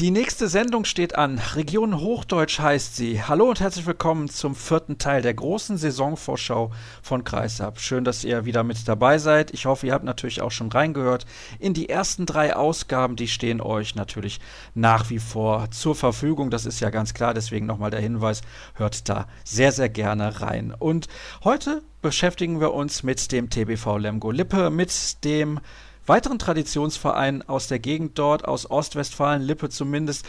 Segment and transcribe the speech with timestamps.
[0.00, 1.38] Die nächste Sendung steht an.
[1.56, 3.22] Region Hochdeutsch heißt sie.
[3.22, 7.78] Hallo und herzlich willkommen zum vierten Teil der großen Saisonvorschau von Kreisab.
[7.80, 9.50] Schön, dass ihr wieder mit dabei seid.
[9.50, 11.26] Ich hoffe, ihr habt natürlich auch schon reingehört
[11.58, 13.14] in die ersten drei Ausgaben.
[13.14, 14.40] Die stehen euch natürlich
[14.72, 16.48] nach wie vor zur Verfügung.
[16.48, 17.34] Das ist ja ganz klar.
[17.34, 18.40] Deswegen nochmal der Hinweis.
[18.72, 20.74] Hört da sehr, sehr gerne rein.
[20.78, 21.08] Und
[21.44, 25.60] heute beschäftigen wir uns mit dem TBV Lemgo Lippe, mit dem
[26.06, 30.26] weiteren Traditionsvereinen aus der Gegend dort, aus Ostwestfalen, Lippe zumindest,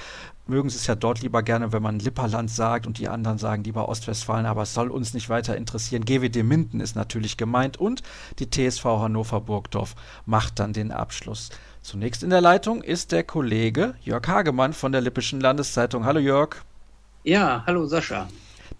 [0.47, 3.63] mögen sie es ja dort lieber gerne, wenn man Lipperland sagt und die anderen sagen
[3.63, 6.05] lieber Ostwestfalen, aber es soll uns nicht weiter interessieren.
[6.05, 8.03] GWD Minden ist natürlich gemeint und
[8.39, 9.95] die TSV Hannover Burgdorf
[10.25, 11.49] macht dann den Abschluss.
[11.81, 16.05] Zunächst in der Leitung ist der Kollege Jörg Hagemann von der Lippischen Landeszeitung.
[16.05, 16.57] Hallo Jörg.
[17.23, 18.27] Ja, hallo Sascha.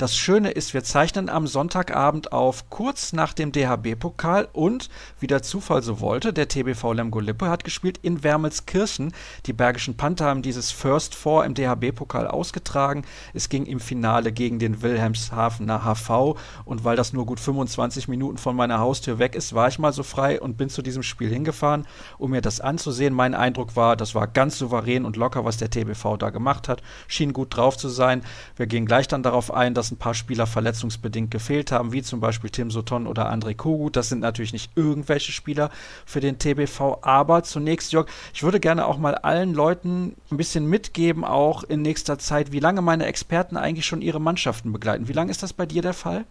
[0.02, 5.44] Das Schöne ist, wir zeichnen am Sonntagabend auf, kurz nach dem DHB-Pokal und, wie der
[5.44, 9.14] Zufall so wollte, der TBV Lemgo-Lippe hat gespielt in Wermelskirchen.
[9.46, 13.04] Die Bergischen Panther haben dieses First Four im DHB-Pokal ausgetragen.
[13.36, 18.40] Es ging im Finale gegen den Wilhelmshavener HV und weil das nur gut 25 Minuten
[18.40, 21.30] von meiner Haustür weg ist, war ich mal so frei und bin zu diesem Spiel
[21.30, 21.86] hingefahren,
[22.18, 23.14] um mir das anzusehen.
[23.14, 26.82] Mein Eindruck war, das war ganz souverän und locker, was der TBV da gemacht hat.
[27.08, 28.24] Schien gut drauf zu sein.
[28.56, 32.20] Wir gehen gleich dann darauf ein, dass ein paar Spieler verletzungsbedingt gefehlt haben, wie zum
[32.20, 33.96] Beispiel Tim Soton oder André Kogut.
[33.96, 35.70] Das sind natürlich nicht irgendwelche Spieler
[36.06, 40.66] für den TBV, aber zunächst, Jörg, ich würde gerne auch mal allen Leuten ein bisschen
[40.66, 45.08] mitgeben, auch in nächster Zeit, wie lange meine Experten eigentlich schon ihre Mannschaften begleiten.
[45.08, 46.26] Wie lange ist das bei dir der Fall?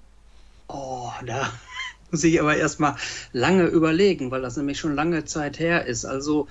[0.69, 1.50] Oh, da
[2.11, 2.97] muss ich aber erstmal
[3.33, 6.05] lange überlegen, weil das nämlich schon lange Zeit her ist.
[6.05, 6.48] Also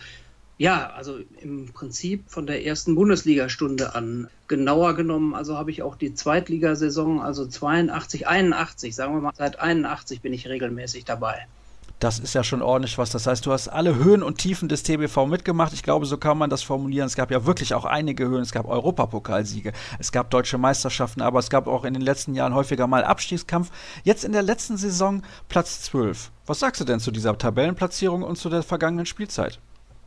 [0.60, 4.28] ja, also im Prinzip von der ersten Bundesligastunde an.
[4.50, 9.60] Genauer genommen, also habe ich auch die Zweitligasaison, also 82, 81, sagen wir mal, seit
[9.60, 11.48] 81 bin ich regelmäßig dabei.
[12.00, 13.10] Das ist ja schon ordentlich was.
[13.10, 15.74] Das heißt, du hast alle Höhen und Tiefen des TBV mitgemacht.
[15.74, 17.08] Ich glaube, so kann man das formulieren.
[17.08, 18.42] Es gab ja wirklich auch einige Höhen.
[18.42, 22.56] Es gab Europapokalsiege, es gab deutsche Meisterschaften, aber es gab auch in den letzten Jahren
[22.56, 23.70] häufiger mal Abstiegskampf.
[24.04, 26.32] Jetzt in der letzten Saison Platz 12.
[26.46, 29.60] Was sagst du denn zu dieser Tabellenplatzierung und zu der vergangenen Spielzeit?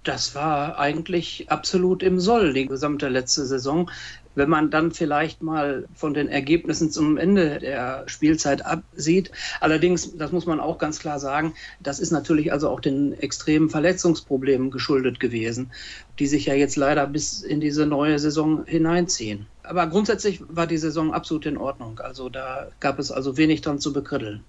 [0.04, 3.90] das war eigentlich absolut im Soll, die gesamte letzte Saison.
[4.34, 9.30] Wenn man dann vielleicht mal von den Ergebnissen zum Ende der Spielzeit absieht.
[9.60, 13.68] Allerdings, das muss man auch ganz klar sagen, das ist natürlich also auch den extremen
[13.68, 15.70] Verletzungsproblemen geschuldet gewesen,
[16.18, 19.46] die sich ja jetzt leider bis in diese neue Saison hineinziehen.
[19.62, 22.00] Aber grundsätzlich war die Saison absolut in Ordnung.
[22.00, 24.42] Also da gab es also wenig dran zu bekritteln.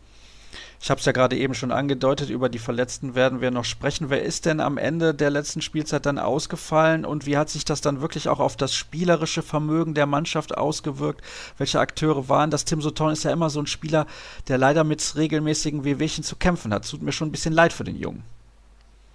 [0.84, 4.10] Ich habe es ja gerade eben schon angedeutet, über die Verletzten werden wir noch sprechen.
[4.10, 7.80] Wer ist denn am Ende der letzten Spielzeit dann ausgefallen und wie hat sich das
[7.80, 11.22] dann wirklich auch auf das spielerische Vermögen der Mannschaft ausgewirkt?
[11.58, 12.66] Welche Akteure waren das?
[12.66, 14.08] Tim Soton ist ja immer so ein Spieler,
[14.50, 16.86] der leider mit regelmäßigen Wehwehchen zu kämpfen hat.
[16.86, 18.26] Tut mir schon ein bisschen leid für den Jungen.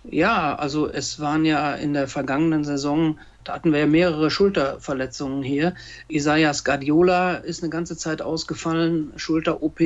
[0.04, 5.42] Ja, also es waren ja in der vergangenen Saison, da hatten wir ja mehrere Schulterverletzungen
[5.42, 5.74] hier.
[6.08, 9.80] Isaias Guardiola ist eine ganze Zeit ausgefallen, Schulter-OP.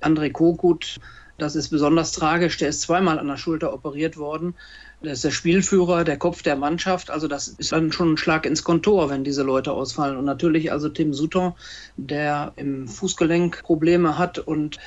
[0.00, 0.98] André Kokut,
[1.38, 4.54] das ist besonders tragisch, der ist zweimal an der Schulter operiert worden.
[5.02, 7.10] Der ist der Spielführer, der Kopf der Mannschaft.
[7.10, 10.16] Also das ist dann schon ein Schlag ins Kontor, wenn diese Leute ausfallen.
[10.16, 11.52] Und natürlich also Tim Sutton,
[11.96, 14.78] der im Fußgelenk Probleme hat und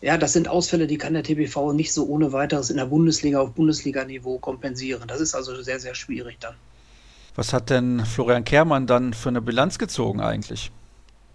[0.00, 3.40] ja, das sind Ausfälle, die kann der TBV nicht so ohne weiteres in der Bundesliga
[3.40, 5.08] auf Bundesliga-Niveau kompensieren.
[5.08, 6.54] Das ist also sehr, sehr schwierig dann.
[7.34, 10.70] Was hat denn Florian Kehrmann dann für eine Bilanz gezogen eigentlich?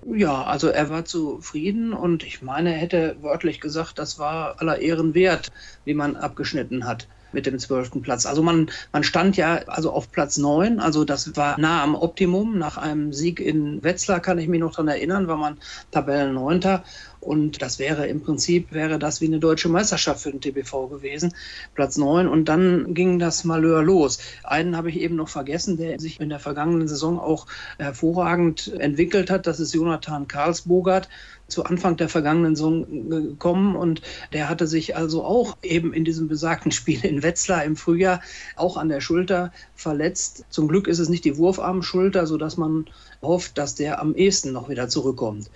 [0.06, 4.80] Ja, also er war zufrieden und ich meine, er hätte wörtlich gesagt, das war aller
[4.80, 5.52] Ehren wert,
[5.86, 8.26] wie man abgeschnitten hat mit dem zwölften Platz.
[8.26, 12.58] Also man, man stand ja also auf Platz neun, also das war nah am Optimum.
[12.58, 15.58] Nach einem Sieg in Wetzlar kann ich mich noch daran erinnern, war man
[15.92, 16.84] Tabellenneunter.
[17.24, 21.34] Und das wäre im Prinzip, wäre das wie eine deutsche Meisterschaft für den TBV gewesen.
[21.74, 24.20] Platz neun und dann ging das Malheur los.
[24.44, 29.30] Einen habe ich eben noch vergessen, der sich in der vergangenen Saison auch hervorragend entwickelt
[29.30, 29.48] hat.
[29.48, 31.08] Das ist Jonathan Karlsbogart
[31.54, 34.02] zu Anfang der vergangenen Saison gekommen und
[34.34, 38.22] der hatte sich also auch eben in diesem besagten Spiel in Wetzlar im Frühjahr
[38.56, 40.46] auch an der Schulter verletzt.
[40.50, 42.86] Zum Glück ist es nicht die Wurfarmschulter, sodass man
[43.22, 45.50] hofft, dass der am ehesten noch wieder zurückkommt.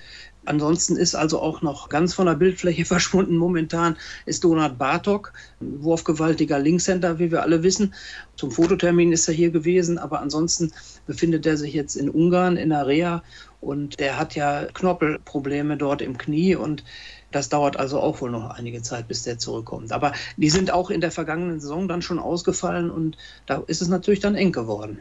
[0.48, 6.58] Ansonsten ist also auch noch ganz von der Bildfläche verschwunden momentan ist Donat Bartok, wurfgewaltiger
[6.58, 7.94] Linkshänder, wie wir alle wissen.
[8.38, 10.72] Zum Fototermin ist er hier gewesen, aber ansonsten
[11.06, 13.24] befindet er sich jetzt in Ungarn in der Reha
[13.62, 16.84] und der hat ja Knorpelprobleme dort im Knie und
[17.32, 19.92] das dauert also auch wohl noch einige Zeit, bis der zurückkommt.
[19.92, 23.88] Aber die sind auch in der vergangenen Saison dann schon ausgefallen und da ist es
[23.88, 25.00] natürlich dann eng geworden.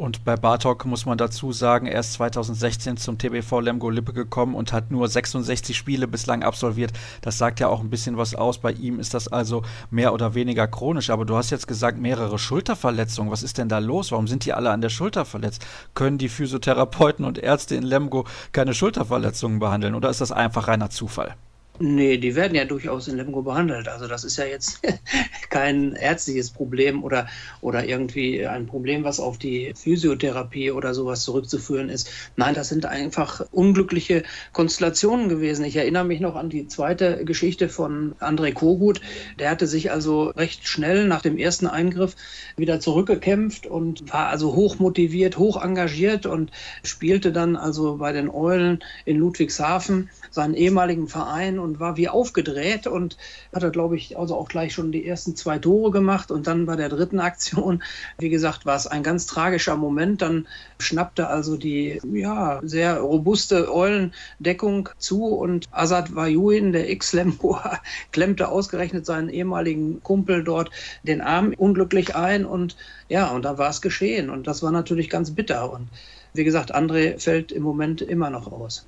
[0.00, 4.54] Und bei Bartok muss man dazu sagen, er ist 2016 zum TBV Lemgo Lippe gekommen
[4.54, 6.94] und hat nur 66 Spiele bislang absolviert.
[7.20, 8.56] Das sagt ja auch ein bisschen was aus.
[8.56, 11.10] Bei ihm ist das also mehr oder weniger chronisch.
[11.10, 13.30] Aber du hast jetzt gesagt, mehrere Schulterverletzungen.
[13.30, 14.10] Was ist denn da los?
[14.10, 15.66] Warum sind die alle an der Schulter verletzt?
[15.92, 20.88] Können die Physiotherapeuten und Ärzte in Lemgo keine Schulterverletzungen behandeln oder ist das einfach reiner
[20.88, 21.36] Zufall?
[21.82, 23.88] Nee, die werden ja durchaus in Lemgo behandelt.
[23.88, 24.82] Also das ist ja jetzt
[25.48, 27.26] kein ärztliches Problem oder,
[27.62, 32.10] oder irgendwie ein Problem, was auf die Physiotherapie oder sowas zurückzuführen ist.
[32.36, 35.64] Nein, das sind einfach unglückliche Konstellationen gewesen.
[35.64, 39.00] Ich erinnere mich noch an die zweite Geschichte von André Kogut.
[39.38, 42.14] Der hatte sich also recht schnell nach dem ersten Eingriff
[42.58, 46.50] wieder zurückgekämpft und war also hoch motiviert, hoch engagiert und
[46.84, 52.86] spielte dann also bei den Eulen in Ludwigshafen seinen ehemaligen Verein und war wie aufgedreht
[52.86, 53.16] und
[53.54, 56.30] hat er, glaube ich, also auch gleich schon die ersten zwei Tore gemacht.
[56.30, 57.82] Und dann bei der dritten Aktion,
[58.18, 60.22] wie gesagt, war es ein ganz tragischer Moment.
[60.22, 67.78] Dann schnappte also die ja, sehr robuste Eulendeckung zu und Asad Vayuin, der Ex-Lemboa,
[68.12, 70.70] klemmte ausgerechnet seinen ehemaligen Kumpel dort
[71.04, 72.76] den Arm unglücklich ein und
[73.08, 74.30] ja, und da war es geschehen.
[74.30, 75.72] Und das war natürlich ganz bitter.
[75.72, 75.88] Und
[76.32, 78.86] wie gesagt, André fällt im Moment immer noch aus.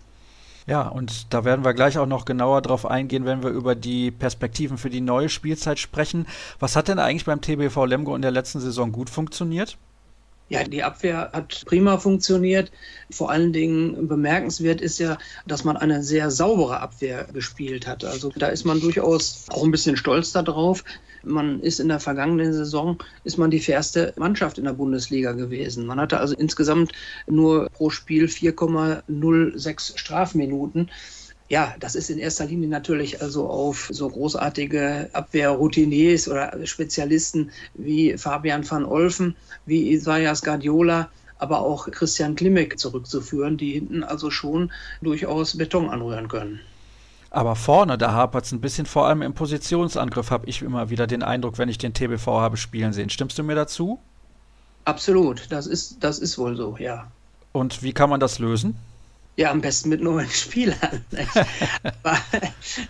[0.67, 4.11] Ja, und da werden wir gleich auch noch genauer drauf eingehen, wenn wir über die
[4.11, 6.27] Perspektiven für die neue Spielzeit sprechen.
[6.61, 9.77] Was hat denn eigentlich beim TBV Lemgo in der letzten Saison gut funktioniert?
[10.49, 12.71] Ja, die Abwehr hat prima funktioniert.
[13.11, 15.17] Vor allen Dingen bemerkenswert ist ja,
[15.47, 18.05] dass man eine sehr saubere Abwehr gespielt hat.
[18.05, 20.85] Also da ist man durchaus auch ein bisschen stolz darauf.
[21.25, 25.87] Man ist in der vergangenen Saison, ist man die fairste Mannschaft in der Bundesliga gewesen.
[25.87, 26.93] Man hatte also insgesamt
[27.27, 30.91] nur pro Spiel 4,06 Strafminuten
[31.53, 38.17] ja, das ist in erster Linie natürlich also auf so großartige Abwehrroutiniers oder Spezialisten wie
[38.17, 39.37] Fabian van Olfen,
[39.67, 44.73] wie Isaias Guardiola, aber auch Christian Klimek zurückzuführen, die hinten also schon
[45.03, 46.61] durchaus Beton anrühren können.
[47.35, 51.07] Aber vorne, da hapert es ein bisschen, vor allem im Positionsangriff habe ich immer wieder
[51.07, 53.09] den Eindruck, wenn ich den TBV habe spielen sehen.
[53.09, 53.99] Stimmst du mir dazu?
[54.85, 57.11] Absolut, das ist, das ist wohl so, ja.
[57.53, 58.77] Und wie kann man das lösen?
[59.35, 61.05] Ja, am besten mit neuen Spielern.
[61.83, 62.19] aber,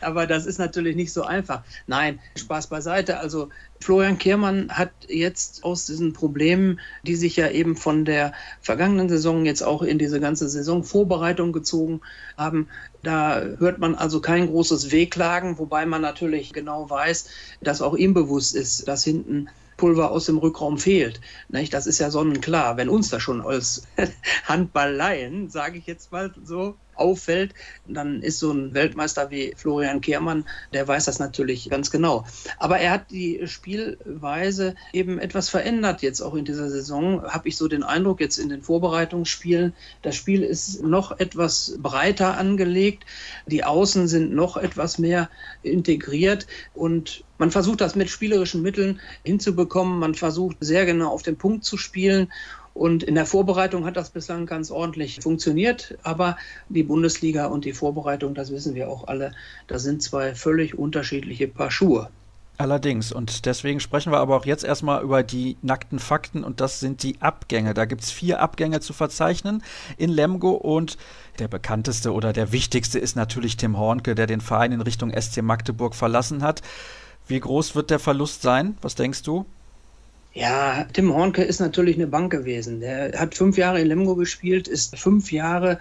[0.00, 1.62] aber, das ist natürlich nicht so einfach.
[1.86, 3.18] Nein, Spaß beiseite.
[3.18, 3.48] Also
[3.80, 9.44] Florian Kehrmann hat jetzt aus diesen Problemen, die sich ja eben von der vergangenen Saison
[9.44, 12.00] jetzt auch in diese ganze Saisonvorbereitung gezogen
[12.36, 12.68] haben,
[13.04, 17.28] da hört man also kein großes Wehklagen, wobei man natürlich genau weiß,
[17.60, 19.48] dass auch ihm bewusst ist, dass hinten
[19.82, 21.20] Pulver aus dem Rückraum fehlt.
[21.48, 22.76] Das ist ja sonnenklar.
[22.76, 23.82] Wenn uns das schon als
[24.44, 27.54] Handballleien, sage ich jetzt mal so, auffällt,
[27.86, 32.24] dann ist so ein Weltmeister wie Florian Kehrmann, der weiß das natürlich ganz genau.
[32.58, 37.56] Aber er hat die Spielweise eben etwas verändert jetzt auch in dieser Saison, habe ich
[37.56, 39.74] so den Eindruck jetzt in den Vorbereitungsspielen.
[40.02, 43.04] Das Spiel ist noch etwas breiter angelegt,
[43.46, 45.28] die Außen sind noch etwas mehr
[45.62, 49.98] integriert und man versucht das mit spielerischen Mitteln hinzubekommen.
[49.98, 52.28] Man versucht sehr genau auf den Punkt zu spielen
[52.74, 55.98] und in der Vorbereitung hat das bislang ganz ordentlich funktioniert.
[56.02, 56.36] Aber
[56.68, 59.32] die Bundesliga und die Vorbereitung, das wissen wir auch alle,
[59.66, 62.08] das sind zwei völlig unterschiedliche Paar Schuhe.
[62.58, 63.12] Allerdings.
[63.12, 67.02] Und deswegen sprechen wir aber auch jetzt erstmal über die nackten Fakten und das sind
[67.02, 67.74] die Abgänge.
[67.74, 69.62] Da gibt es vier Abgänge zu verzeichnen
[69.96, 70.96] in Lemgo und
[71.38, 75.42] der bekannteste oder der wichtigste ist natürlich Tim Hornke, der den Verein in Richtung SC
[75.42, 76.62] Magdeburg verlassen hat.
[77.26, 78.76] Wie groß wird der Verlust sein?
[78.82, 79.46] Was denkst du?
[80.34, 82.80] Ja, Tim Hornke ist natürlich eine Bank gewesen.
[82.80, 85.80] Der hat fünf Jahre in Lemgo gespielt, ist fünf Jahre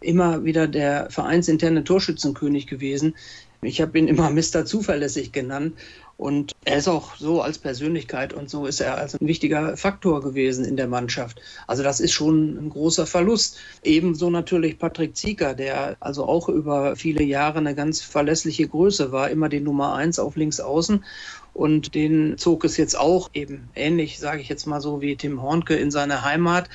[0.00, 3.14] immer wieder der vereinsinterne Torschützenkönig gewesen.
[3.62, 4.64] Ich habe ihn immer Mr.
[4.64, 5.74] Zuverlässig genannt.
[6.16, 10.20] Und er ist auch so als Persönlichkeit und so ist er als ein wichtiger Faktor
[10.20, 11.40] gewesen in der Mannschaft.
[11.66, 13.56] Also das ist schon ein großer Verlust.
[13.84, 19.30] Ebenso natürlich Patrick Zieker, der also auch über viele Jahre eine ganz verlässliche Größe war,
[19.30, 21.06] immer die Nummer eins auf links außen.
[21.52, 25.42] Und den zog es jetzt auch eben ähnlich, sage ich jetzt mal so, wie Tim
[25.42, 26.68] Hornke in seine Heimat,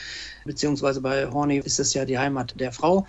[0.45, 3.07] beziehungsweise bei Horny ist es ja die Heimat der Frau.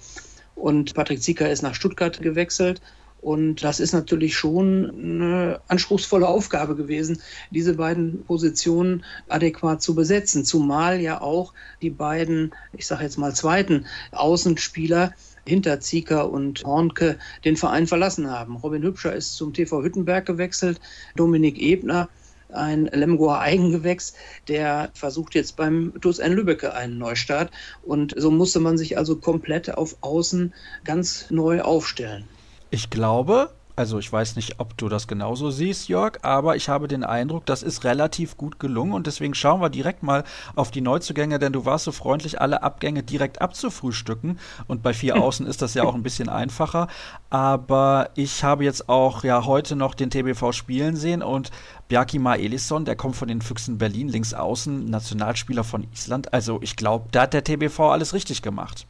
[0.54, 2.80] Und Patrick Zieker ist nach Stuttgart gewechselt
[3.26, 7.20] und das ist natürlich schon eine anspruchsvolle Aufgabe gewesen,
[7.50, 10.44] diese beiden Positionen adäquat zu besetzen.
[10.44, 15.12] Zumal ja auch die beiden, ich sage jetzt mal zweiten Außenspieler
[15.46, 18.56] hinter Zieker und Hornke den Verein verlassen haben.
[18.56, 20.80] Robin Hübscher ist zum TV Hüttenberg gewechselt,
[21.14, 22.08] Dominik Ebner
[22.52, 24.14] ein Lemgoer Eigengewächs,
[24.48, 27.50] der versucht jetzt beim TuS N Lübbecke einen Neustart.
[27.82, 32.24] Und so musste man sich also komplett auf Außen ganz neu aufstellen.
[32.70, 36.88] Ich glaube, Also ich weiß nicht, ob du das genauso siehst, Jörg, aber ich habe
[36.88, 40.80] den Eindruck, das ist relativ gut gelungen und deswegen schauen wir direkt mal auf die
[40.80, 45.60] Neuzugänge, denn du warst so freundlich, alle Abgänge direkt abzufrühstücken und bei vier Außen ist
[45.60, 46.88] das ja auch ein bisschen einfacher.
[47.28, 51.50] Aber ich habe jetzt auch ja heute noch den TBV spielen sehen und
[51.88, 56.32] Bjarki Ma Elisson, der kommt von den Füchsen Berlin links außen, Nationalspieler von Island.
[56.32, 58.86] Also ich glaube, da hat der TBV alles richtig gemacht.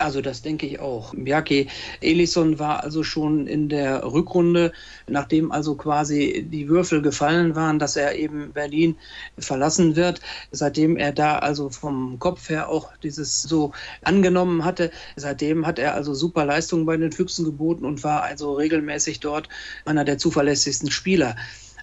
[0.00, 1.12] Also das denke ich auch.
[1.16, 1.66] Bjarke
[2.00, 4.72] Elisson war also schon in der Rückrunde,
[5.08, 8.96] nachdem also quasi die Würfel gefallen waren, dass er eben Berlin
[9.38, 10.20] verlassen wird,
[10.52, 13.72] seitdem er da also vom Kopf her auch dieses so
[14.04, 18.52] angenommen hatte, seitdem hat er also super Leistungen bei den Füchsen geboten und war also
[18.54, 19.48] regelmäßig dort
[19.84, 21.34] einer der zuverlässigsten Spieler.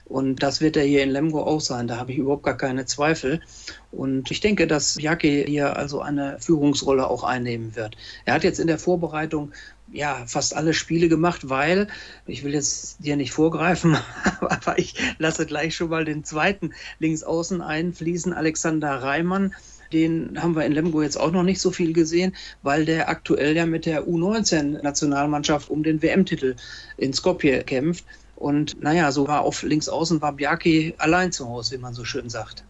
[0.06, 1.88] Und das wird er hier in Lemgo auch sein.
[1.88, 3.42] Da habe ich überhaupt gar keine Zweifel.
[3.92, 7.98] Und ich denke, dass Jacke hier also eine Führungsrolle auch einnehmen wird.
[8.26, 9.52] Er hat jetzt in der Vorbereitung
[9.92, 11.88] ja, fast alle Spiele gemacht, weil,
[12.26, 13.98] ich will jetzt dir nicht vorgreifen,
[14.42, 19.54] aber ich lasse gleich schon mal den zweiten Linksaußen einfließen, Alexander Reimann.
[19.94, 23.56] Den haben wir in Lemgo jetzt auch noch nicht so viel gesehen, weil der aktuell
[23.56, 26.56] ja mit der U19-Nationalmannschaft um den WM-Titel
[26.98, 28.04] in Skopje kämpft.
[28.36, 32.04] Und naja, so war auf links außen war Bjarki allein zu Hause, wie man so
[32.04, 32.66] schön sagt.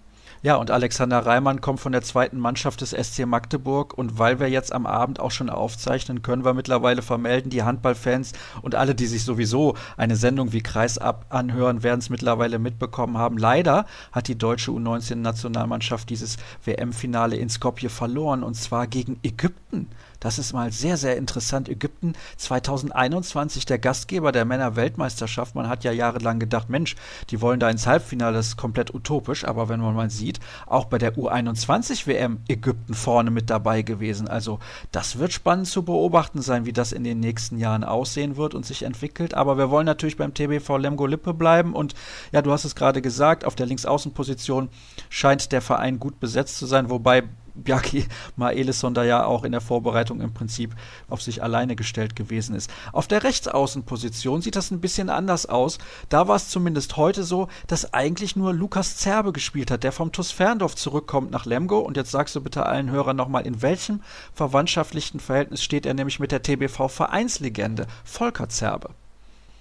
[0.46, 3.98] Ja, und Alexander Reimann kommt von der zweiten Mannschaft des SC Magdeburg.
[3.98, 8.34] Und weil wir jetzt am Abend auch schon aufzeichnen, können wir mittlerweile vermelden, die Handballfans
[8.62, 13.40] und alle, die sich sowieso eine Sendung wie Kreisab anhören, werden es mittlerweile mitbekommen haben.
[13.40, 19.88] Leider hat die deutsche U19-Nationalmannschaft dieses WM-Finale in Skopje verloren und zwar gegen Ägypten.
[20.26, 21.70] Das ist mal sehr, sehr interessant.
[21.70, 25.54] Ägypten 2021 der Gastgeber der Männer-Weltmeisterschaft.
[25.54, 26.96] Man hat ja jahrelang gedacht, Mensch,
[27.30, 29.46] die wollen da ins Halbfinale, das ist komplett utopisch.
[29.46, 34.28] Aber wenn man mal sieht, auch bei der U21 WM Ägypten vorne mit dabei gewesen.
[34.28, 34.58] Also
[34.92, 38.66] das wird spannend zu beobachten sein, wie das in den nächsten Jahren aussehen wird und
[38.66, 39.36] sich entwickelt.
[39.36, 41.76] Aber wir wollen natürlich beim TBV Lemgo Lippe bleiben.
[41.76, 41.94] Und
[42.32, 44.70] ja, du hast es gerade gesagt, auf der Linksaußenposition
[45.08, 49.62] scheint der Verein gut besetzt zu sein, wobei Bjarki Maelisson da ja auch in der
[49.62, 50.76] Vorbereitung im Prinzip
[51.10, 52.70] auf sich alleine gestellt gewesen ist.
[52.92, 55.78] Auf der Rechtsaußenposition sieht das ein bisschen anders aus.
[56.10, 60.12] Da war es zumindest heute so, dass eigentlich nur Lukas Zerbe gespielt hat, der vom
[60.12, 61.80] TuS Ferndorf zurückkommt nach Lemgo.
[61.80, 64.02] Und jetzt sagst du bitte allen Hörern nochmal, in welchem
[64.34, 68.90] verwandtschaftlichen Verhältnis steht er nämlich mit der TBV-Vereinslegende Volker Zerbe?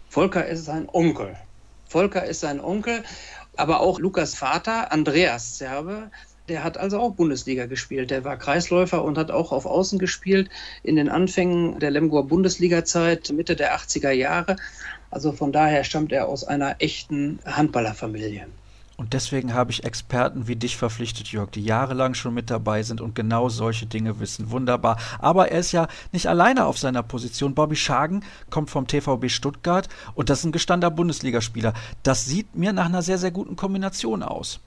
[0.08, 1.36] Volker ist sein Onkel.
[1.88, 3.04] Volker ist sein Onkel,
[3.56, 6.10] aber auch Lukas Vater, Andreas Zerbe,
[6.48, 8.10] der hat also auch Bundesliga gespielt.
[8.10, 10.50] Der war Kreisläufer und hat auch auf Außen gespielt
[10.82, 14.56] in den Anfängen der Lemgoer Bundesliga-Zeit, Mitte der 80er Jahre.
[15.10, 18.46] Also von daher stammt er aus einer echten Handballerfamilie.
[18.96, 23.00] Und deswegen habe ich Experten wie dich verpflichtet, Jörg, die jahrelang schon mit dabei sind
[23.00, 24.50] und genau solche Dinge wissen.
[24.50, 24.98] Wunderbar.
[25.18, 27.56] Aber er ist ja nicht alleine auf seiner Position.
[27.56, 31.74] Bobby Schagen kommt vom TVB Stuttgart und das ist ein gestandener Bundesligaspieler.
[32.04, 34.60] Das sieht mir nach einer sehr, sehr guten Kombination aus.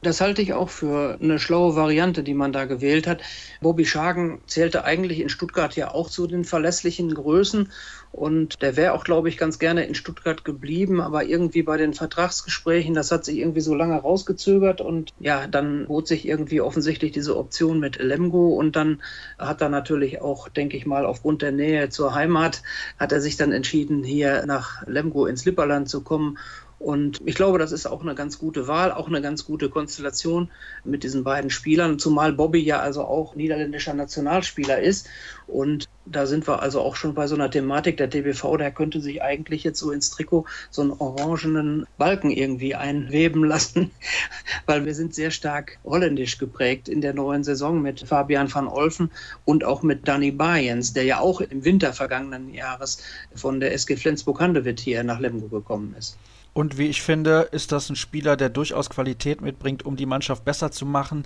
[0.00, 3.20] Das halte ich auch für eine schlaue Variante, die man da gewählt hat.
[3.60, 7.72] Bobby Schagen zählte eigentlich in Stuttgart ja auch zu den verlässlichen Größen.
[8.12, 11.94] Und der wäre auch, glaube ich, ganz gerne in Stuttgart geblieben, aber irgendwie bei den
[11.94, 14.80] Vertragsgesprächen, das hat sich irgendwie so lange rausgezögert.
[14.80, 18.50] Und ja, dann bot sich irgendwie offensichtlich diese Option mit Lemgo.
[18.54, 19.02] Und dann
[19.36, 22.62] hat er natürlich auch, denke ich mal, aufgrund der Nähe zur Heimat,
[23.00, 26.38] hat er sich dann entschieden, hier nach Lemgo ins Lipperland zu kommen
[26.78, 30.50] und ich glaube, das ist auch eine ganz gute Wahl, auch eine ganz gute Konstellation
[30.84, 35.08] mit diesen beiden Spielern, zumal Bobby ja also auch niederländischer Nationalspieler ist.
[35.48, 37.96] Und da sind wir also auch schon bei so einer Thematik.
[37.96, 42.76] Der TBV, der könnte sich eigentlich jetzt so ins Trikot so einen orangenen Balken irgendwie
[42.76, 43.90] einweben lassen,
[44.66, 49.10] weil wir sind sehr stark holländisch geprägt in der neuen Saison mit Fabian van Olfen
[49.44, 53.02] und auch mit Danny Bayens, der ja auch im Winter vergangenen Jahres
[53.34, 56.16] von der SG Flensburg-Handewitt hier nach Lemgo gekommen ist.
[56.58, 60.44] Und wie ich finde, ist das ein Spieler, der durchaus Qualität mitbringt, um die Mannschaft
[60.44, 61.22] besser zu machen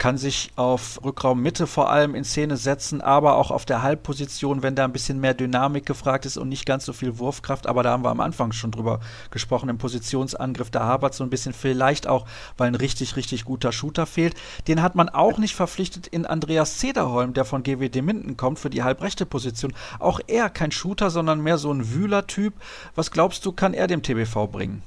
[0.00, 4.74] kann sich auf Rückraummitte vor allem in Szene setzen, aber auch auf der Halbposition, wenn
[4.74, 7.66] da ein bisschen mehr Dynamik gefragt ist und nicht ganz so viel Wurfkraft.
[7.66, 11.28] Aber da haben wir am Anfang schon drüber gesprochen, im Positionsangriff, da habert so ein
[11.28, 12.24] bisschen vielleicht auch,
[12.56, 14.34] weil ein richtig, richtig guter Shooter fehlt.
[14.68, 18.70] Den hat man auch nicht verpflichtet in Andreas Zederholm, der von GWD Minden kommt, für
[18.70, 19.74] die halbrechte Position.
[19.98, 22.54] Auch er kein Shooter, sondern mehr so ein Wühler-Typ.
[22.94, 24.82] Was glaubst du, kann er dem TBV bringen?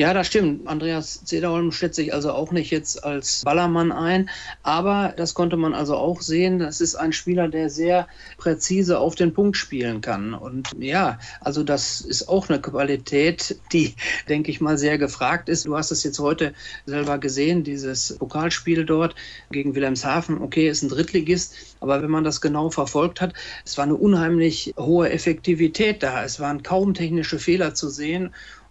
[0.00, 0.66] Ja, das stimmt.
[0.66, 4.30] Andreas Zederholm schätzt sich also auch nicht jetzt als Ballermann ein.
[4.62, 6.58] Aber das konnte man also auch sehen.
[6.58, 10.32] Das ist ein Spieler, der sehr präzise auf den Punkt spielen kann.
[10.32, 13.94] Und ja, also das ist auch eine Qualität, die,
[14.26, 15.66] denke ich mal, sehr gefragt ist.
[15.66, 16.54] Du hast es jetzt heute
[16.86, 19.14] selber gesehen, dieses Pokalspiel dort
[19.50, 20.40] gegen Wilhelmshaven.
[20.40, 21.76] Okay, ist ein Drittligist.
[21.80, 23.34] Aber wenn man das genau verfolgt hat,
[23.66, 26.24] es war eine unheimlich hohe Effektivität da.
[26.24, 28.30] Es waren kaum technische Fehler zu sehen.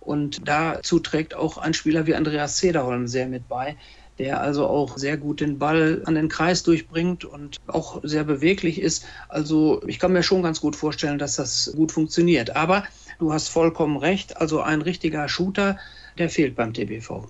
[0.10, 3.78] Und dazu trägt auch ein Spieler wie Andreas Zederholm sehr mit bei,
[4.18, 8.82] der also auch sehr gut den Ball an den Kreis durchbringt und auch sehr beweglich
[8.82, 9.06] ist.
[9.28, 12.56] Also ich kann mir schon ganz gut vorstellen, dass das gut funktioniert.
[12.56, 12.86] Aber
[13.20, 15.78] du hast vollkommen recht, also ein richtiger Shooter,
[16.18, 17.30] der fehlt beim TBV.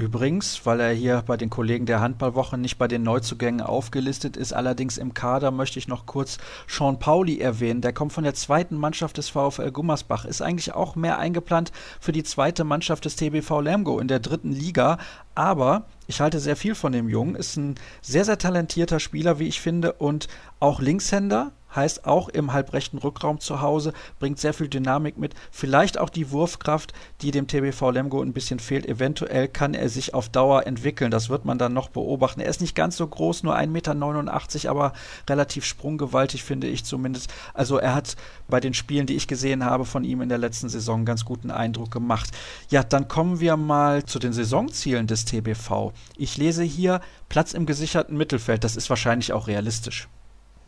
[0.00, 4.54] Übrigens, weil er hier bei den Kollegen der Handballwoche nicht bei den Neuzugängen aufgelistet ist,
[4.54, 7.82] allerdings im Kader möchte ich noch kurz Sean Pauli erwähnen.
[7.82, 12.12] Der kommt von der zweiten Mannschaft des VfL Gummersbach, ist eigentlich auch mehr eingeplant für
[12.12, 14.96] die zweite Mannschaft des TBV Lemgo in der dritten Liga,
[15.34, 19.48] aber ich halte sehr viel von dem Jungen, ist ein sehr, sehr talentierter Spieler, wie
[19.48, 20.28] ich finde, und
[20.60, 25.98] auch Linkshänder, heißt auch im halbrechten Rückraum zu Hause, bringt sehr viel Dynamik mit, vielleicht
[25.98, 28.86] auch die Wurfkraft, die dem TBV Lemgo ein bisschen fehlt.
[28.86, 32.40] Eventuell kann er sich auf Dauer entwickeln, das wird man dann noch beobachten.
[32.40, 34.92] Er ist nicht ganz so groß, nur 1,89 Meter, aber
[35.28, 37.32] relativ sprunggewaltig, finde ich zumindest.
[37.54, 38.16] Also er hat
[38.48, 41.24] bei den Spielen, die ich gesehen habe von ihm in der letzten Saison, einen ganz
[41.24, 42.30] guten Eindruck gemacht.
[42.70, 45.92] Ja, dann kommen wir mal zu den Saisonzielen des TBV.
[46.16, 50.08] Ich lese hier Platz im gesicherten Mittelfeld, das ist wahrscheinlich auch realistisch.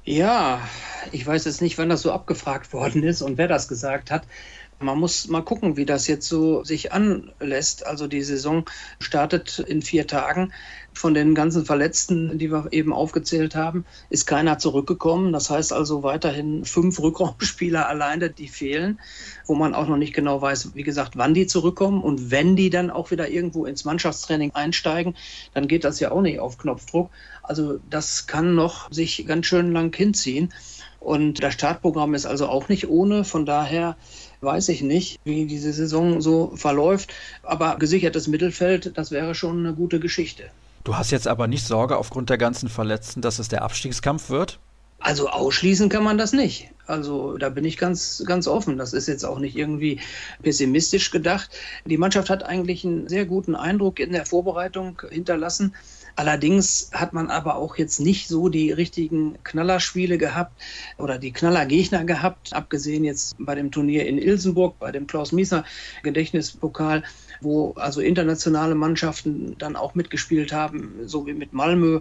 [0.04, 0.68] Ja,
[1.12, 4.26] ich weiß jetzt nicht, wann das so abgefragt worden ist und wer das gesagt hat.
[4.80, 7.86] Man muss mal gucken, wie das jetzt so sich anlässt.
[7.86, 8.64] Also die Saison
[9.00, 10.52] startet in vier Tagen.
[10.94, 15.32] Von den ganzen Verletzten, die wir eben aufgezählt haben, ist keiner zurückgekommen.
[15.32, 19.00] Das heißt also weiterhin fünf Rückraumspieler alleine, die fehlen,
[19.46, 22.02] wo man auch noch nicht genau weiß, wie gesagt, wann die zurückkommen.
[22.02, 25.16] Und wenn die dann auch wieder irgendwo ins Mannschaftstraining einsteigen,
[25.54, 27.10] dann geht das ja auch nicht auf Knopfdruck.
[27.42, 30.52] Also das kann noch sich ganz schön lang hinziehen.
[31.00, 33.24] Und das Startprogramm ist also auch nicht ohne.
[33.24, 33.96] Von daher
[34.40, 37.12] weiß ich nicht, wie diese Saison so verläuft.
[37.42, 40.44] Aber gesichertes Mittelfeld, das wäre schon eine gute Geschichte.
[40.84, 44.58] Du hast jetzt aber nicht Sorge aufgrund der ganzen Verletzten, dass es der Abstiegskampf wird?
[44.98, 46.70] Also ausschließen kann man das nicht.
[46.86, 48.78] Also da bin ich ganz, ganz offen.
[48.78, 50.00] Das ist jetzt auch nicht irgendwie
[50.42, 51.50] pessimistisch gedacht.
[51.84, 55.74] Die Mannschaft hat eigentlich einen sehr guten Eindruck in der Vorbereitung hinterlassen.
[56.16, 60.52] Allerdings hat man aber auch jetzt nicht so die richtigen Knallerspiele gehabt
[60.98, 65.64] oder die Knallergegner gehabt, abgesehen jetzt bei dem Turnier in Ilsenburg, bei dem Klaus Mieser
[66.02, 67.02] Gedächtnispokal,
[67.40, 72.00] wo also internationale Mannschaften dann auch mitgespielt haben, so wie mit Malmö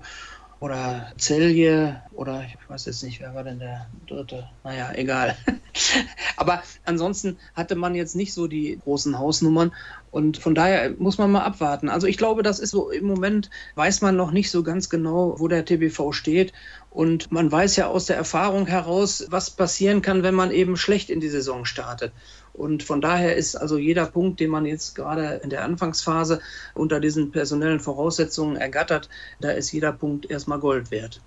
[0.62, 4.48] oder Celje oder ich weiß jetzt nicht, wer war denn der dritte?
[4.64, 5.36] Naja, egal.
[6.38, 9.72] Aber ansonsten hatte man jetzt nicht so die großen Hausnummern
[10.12, 11.90] und von daher muss man mal abwarten.
[11.90, 15.40] Also ich glaube, das ist so im Moment, weiß man noch nicht so ganz genau,
[15.40, 16.54] wo der TBV steht.
[16.92, 21.10] Und man weiß ja aus der Erfahrung heraus, was passieren kann, wenn man eben schlecht
[21.10, 22.12] in die Saison startet.
[22.54, 26.42] Und von daher ist also jeder Punkt, den man jetzt gerade in der Anfangsphase
[26.74, 29.10] unter diesen personellen Voraussetzungen ergattert,
[29.40, 31.22] da ist jeder Punkt erstmal Gold wert.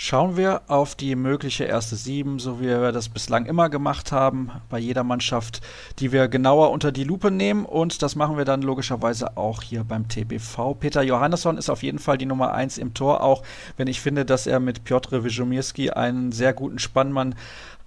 [0.00, 4.52] Schauen wir auf die mögliche erste Sieben, so wie wir das bislang immer gemacht haben,
[4.70, 5.60] bei jeder Mannschaft,
[5.98, 7.64] die wir genauer unter die Lupe nehmen.
[7.64, 10.74] Und das machen wir dann logischerweise auch hier beim TBV.
[10.78, 13.42] Peter Johannesson ist auf jeden Fall die Nummer eins im Tor, auch
[13.76, 17.34] wenn ich finde, dass er mit Piotr Wyżomierski einen sehr guten Spannmann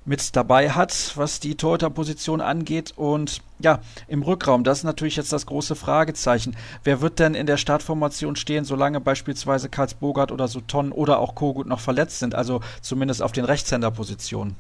[0.06, 2.94] mit dabei hat, was die Torhüterposition angeht.
[2.96, 6.56] Und ja, im Rückraum, das ist natürlich jetzt das große Fragezeichen.
[6.84, 11.36] Wer wird denn in der Startformation stehen, solange beispielsweise Karls Bogart oder Sutton oder auch
[11.36, 12.36] Kogut noch verletzt sind?
[12.36, 14.56] Also zumindest auf den Rechtshänderpositionen.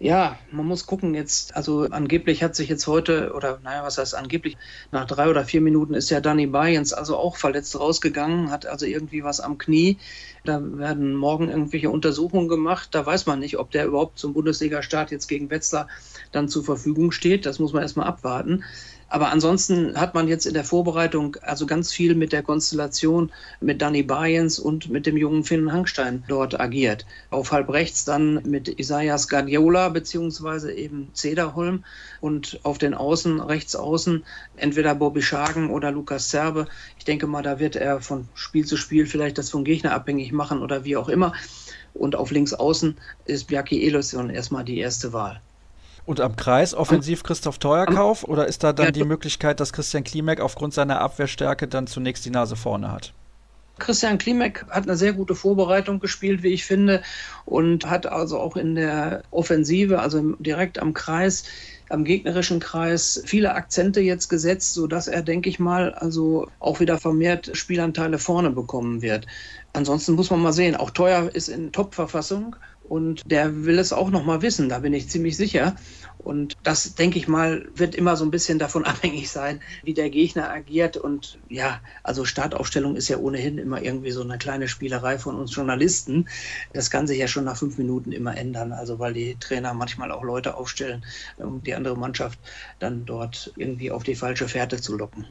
[0.00, 4.14] Ja, man muss gucken jetzt, also angeblich hat sich jetzt heute, oder naja, was heißt
[4.16, 4.58] angeblich,
[4.90, 8.86] nach drei oder vier Minuten ist ja Danny Bayens also auch verletzt rausgegangen, hat also
[8.86, 10.00] irgendwie was am Knie.
[10.44, 12.88] Da werden morgen irgendwelche Untersuchungen gemacht.
[12.92, 15.88] Da weiß man nicht, ob der überhaupt zum Bundesliga-Start jetzt gegen Wetzlar
[16.32, 17.46] dann zur Verfügung steht.
[17.46, 18.64] Das muss man erstmal abwarten.
[19.08, 23.80] Aber ansonsten hat man jetzt in der Vorbereitung also ganz viel mit der Konstellation mit
[23.82, 27.06] Danny Bayens und mit dem jungen Finn Hangstein dort agiert.
[27.30, 31.84] Auf halb rechts dann mit Isaias Guardiola beziehungsweise eben Zederholm
[32.20, 34.24] und auf den Außen, rechts außen,
[34.56, 36.66] entweder Bobby Schagen oder Lukas Zerbe.
[36.98, 40.32] Ich denke mal, da wird er von Spiel zu Spiel vielleicht das vom Gegner abhängig
[40.32, 41.34] machen oder wie auch immer.
[41.92, 45.40] Und auf links außen ist Bjarki Eluson erstmal die erste Wahl.
[46.06, 50.40] Und am Kreis offensiv Christoph Teuerkauf oder ist da dann die Möglichkeit, dass Christian Klimek
[50.40, 53.14] aufgrund seiner Abwehrstärke dann zunächst die Nase vorne hat?
[53.78, 57.02] Christian Klimek hat eine sehr gute Vorbereitung gespielt, wie ich finde,
[57.44, 61.44] und hat also auch in der Offensive, also direkt am Kreis,
[61.88, 66.98] am gegnerischen Kreis viele Akzente jetzt gesetzt, sodass er, denke ich mal, also auch wieder
[66.98, 69.26] vermehrt Spielanteile vorne bekommen wird.
[69.72, 72.54] Ansonsten muss man mal sehen, auch Teuer ist in Top-Verfassung
[72.88, 75.76] und der will es auch noch mal wissen, da bin ich ziemlich sicher.
[76.18, 80.10] Und das, denke ich mal, wird immer so ein bisschen davon abhängig sein, wie der
[80.10, 80.96] Gegner agiert.
[80.96, 85.54] Und ja, also Startaufstellung ist ja ohnehin immer irgendwie so eine kleine Spielerei von uns
[85.54, 86.28] Journalisten.
[86.72, 88.72] Das kann sich ja schon nach fünf Minuten immer ändern.
[88.72, 91.04] Also weil die Trainer manchmal auch Leute aufstellen,
[91.38, 92.38] um die andere Mannschaft
[92.78, 95.26] dann dort irgendwie auf die falsche Fährte zu locken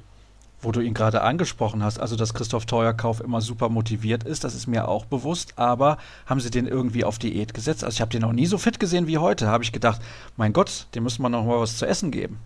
[0.63, 4.55] wo du ihn gerade angesprochen hast, also dass Christoph Teuerkauf immer super motiviert ist, das
[4.55, 7.83] ist mir auch bewusst, aber haben sie den irgendwie auf Diät gesetzt?
[7.83, 10.01] Also ich habe den noch nie so fit gesehen wie heute, habe ich gedacht,
[10.37, 12.39] mein Gott, dem müssen wir noch mal was zu essen geben.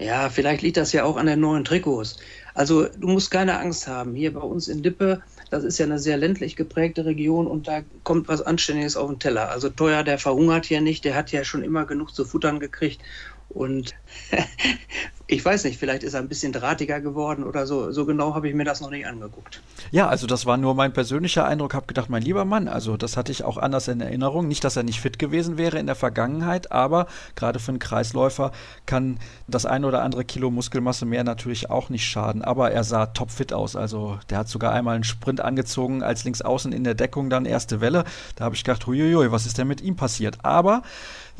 [0.00, 2.16] Ja, vielleicht liegt das ja auch an den neuen Trikots.
[2.54, 4.14] Also du musst keine Angst haben.
[4.14, 7.82] Hier bei uns in Lippe, das ist ja eine sehr ländlich geprägte Region und da
[8.02, 9.50] kommt was Anständiges auf den Teller.
[9.50, 13.02] Also Teuer, der verhungert hier nicht, der hat ja schon immer genug zu futtern gekriegt
[13.50, 13.94] und
[15.26, 17.92] ich weiß nicht, vielleicht ist er ein bisschen drahtiger geworden oder so.
[17.92, 19.62] So genau habe ich mir das noch nicht angeguckt.
[19.90, 21.74] Ja, also das war nur mein persönlicher Eindruck.
[21.74, 24.48] Habe gedacht, mein lieber Mann, also das hatte ich auch anders in Erinnerung.
[24.48, 28.50] Nicht, dass er nicht fit gewesen wäre in der Vergangenheit, aber gerade für einen Kreisläufer
[28.86, 32.42] kann das ein oder andere Kilo Muskelmasse mehr natürlich auch nicht schaden.
[32.42, 33.76] Aber er sah topfit aus.
[33.76, 37.46] Also der hat sogar einmal einen Sprint angezogen als links außen in der Deckung dann
[37.46, 38.04] erste Welle.
[38.34, 40.38] Da habe ich gedacht, huiuiui, was ist denn mit ihm passiert?
[40.44, 40.82] Aber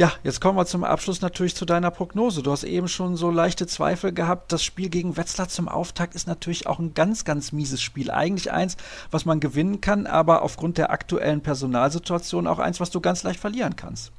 [0.01, 2.43] ja, jetzt kommen wir zum Abschluss natürlich zu deiner Prognose.
[2.43, 4.51] Du hast eben schon so leichte Zweifel gehabt.
[4.51, 8.11] Das Spiel gegen Wetzlar zum Auftakt ist natürlich auch ein ganz, ganz mieses Spiel.
[8.11, 8.79] Eigentlich eins,
[9.11, 13.41] was man gewinnen kann, aber aufgrund der aktuellen Personalsituation auch eins, was du ganz leicht
[13.41, 14.11] verlieren kannst.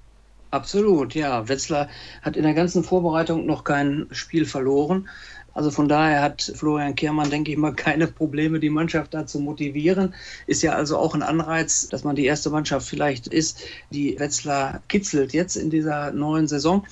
[0.51, 1.49] Absolut, ja.
[1.49, 1.87] Wetzlar
[2.21, 5.09] hat in der ganzen Vorbereitung noch kein Spiel verloren.
[5.53, 9.39] Also von daher hat Florian Kehrmann, denke ich mal, keine Probleme, die Mannschaft da zu
[9.39, 10.13] motivieren.
[10.47, 14.81] Ist ja also auch ein Anreiz, dass man die erste Mannschaft vielleicht ist, die Wetzlar
[14.87, 16.85] kitzelt jetzt in dieser neuen Saison.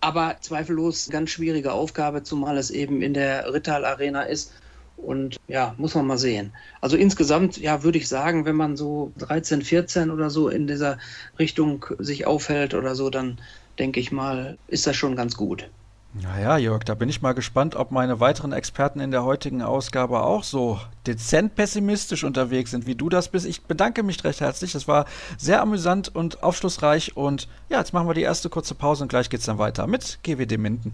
[0.00, 4.52] Aber zweifellos ganz schwierige Aufgabe, zumal es eben in der Rittal Arena ist.
[4.96, 6.52] Und ja, muss man mal sehen.
[6.80, 10.98] Also insgesamt, ja, würde ich sagen, wenn man so 13, 14 oder so in dieser
[11.38, 13.38] Richtung sich aufhält oder so, dann
[13.78, 15.68] denke ich mal, ist das schon ganz gut.
[16.14, 20.22] Naja, Jörg, da bin ich mal gespannt, ob meine weiteren Experten in der heutigen Ausgabe
[20.22, 23.46] auch so dezent pessimistisch unterwegs sind, wie du das bist.
[23.46, 24.72] Ich bedanke mich recht herzlich.
[24.72, 25.06] Das war
[25.38, 27.16] sehr amüsant und aufschlussreich.
[27.16, 30.18] Und ja, jetzt machen wir die erste kurze Pause und gleich geht's dann weiter mit
[30.22, 30.92] GWD Minden.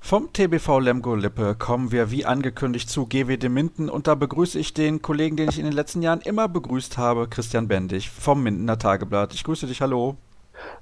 [0.00, 4.74] Vom TBV Lemgo Lippe kommen wir wie angekündigt zu GWD Minden und da begrüße ich
[4.74, 8.80] den Kollegen, den ich in den letzten Jahren immer begrüßt habe, Christian Bendig vom Mindener
[8.80, 9.32] Tageblatt.
[9.34, 10.16] Ich grüße dich, hallo.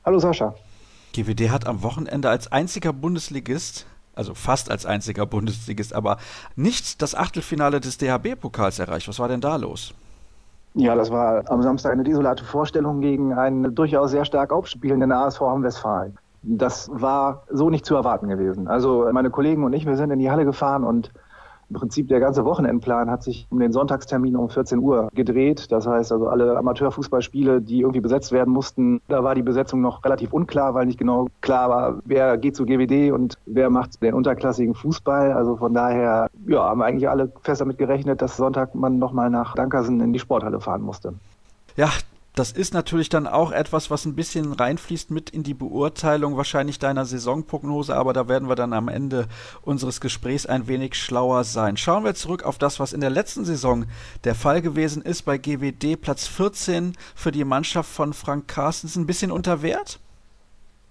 [0.05, 0.55] Hallo Sascha.
[1.13, 6.19] GWD hat am Wochenende als einziger Bundesligist, also fast als einziger Bundesligist, aber
[6.57, 9.09] nicht das Achtelfinale des DHB-Pokals erreicht.
[9.09, 9.95] Was war denn da los?
[10.75, 15.41] Ja, das war am Samstag eine desolate Vorstellung gegen einen durchaus sehr stark aufspielenden ASV
[15.41, 16.19] am Westfalen.
[16.43, 18.69] Das war so nicht zu erwarten gewesen.
[18.69, 21.11] Also meine Kollegen und ich, wir sind in die Halle gefahren und
[21.69, 25.71] im Prinzip der ganze Wochenendplan hat sich um den Sonntagstermin um 14 Uhr gedreht.
[25.73, 30.05] Das heißt also alle Amateurfußballspiele, die irgendwie besetzt werden mussten, da war die Besetzung noch
[30.05, 34.15] relativ unklar, weil nicht genau klar war, wer geht zu GWD und wer macht den
[34.15, 35.33] unterklassigen Fußball.
[35.33, 39.55] Also von daher, ja, haben eigentlich alle fest damit gerechnet, dass Sonntag man nochmal nach
[39.55, 41.15] Dankersen in die Sporthalle fahren musste.
[41.77, 41.91] Ja,
[42.37, 46.79] das ist natürlich dann auch etwas, was ein bisschen reinfließt mit in die Beurteilung wahrscheinlich
[46.79, 49.27] deiner Saisonprognose, aber da werden wir dann am Ende
[49.63, 51.79] unseres Gesprächs ein wenig schlauer sein.
[51.79, 53.87] Schauen wir zurück auf das, was in der letzten Saison
[54.25, 55.99] der Fall gewesen ist bei GWD.
[55.99, 59.99] Platz 14 für die Mannschaft von Frank Carstens ein bisschen unter Wert?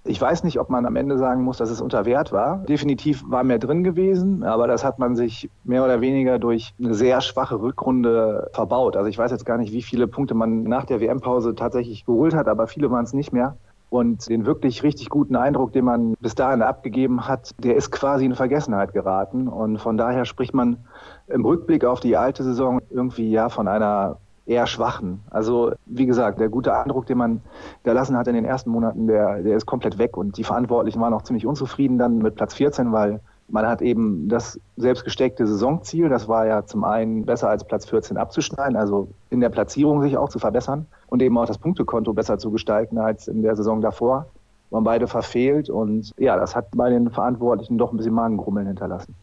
[0.08, 2.60] Ich weiß nicht, ob man am Ende sagen muss, dass es unter Wert war.
[2.70, 6.94] Definitiv war mehr drin gewesen, aber das hat man sich mehr oder weniger durch eine
[6.94, 8.96] sehr schwache Rückrunde verbaut.
[8.96, 12.36] Also ich weiß jetzt gar nicht, wie viele Punkte man nach der WM-Pause tatsächlich geholt
[12.36, 13.58] hat, aber viele waren es nicht mehr.
[13.90, 18.26] Und den wirklich richtig guten Eindruck, den man bis dahin abgegeben hat, der ist quasi
[18.26, 19.48] in Vergessenheit geraten.
[19.48, 20.86] Und von daher spricht man
[21.28, 25.22] im Rückblick auf die alte Saison irgendwie ja von einer eher schwachen.
[25.30, 27.42] Also wie gesagt, der gute Eindruck, den man
[27.78, 30.18] hinterlassen hat in den ersten Monaten, der, der ist komplett weg.
[30.18, 34.28] Und die Verantwortlichen waren auch ziemlich unzufrieden dann mit Platz 14, weil man hat eben
[34.28, 39.40] das selbstgesteckte Saisonziel, das war ja zum einen besser als Platz 14 abzuschneiden, also in
[39.40, 43.28] der Platzierung sich auch zu verbessern und eben auch das Punktekonto besser zu gestalten als
[43.28, 44.28] in der Saison davor.
[44.72, 49.16] Man beide verfehlt und ja, das hat bei den Verantwortlichen doch ein bisschen Magengrummeln hinterlassen.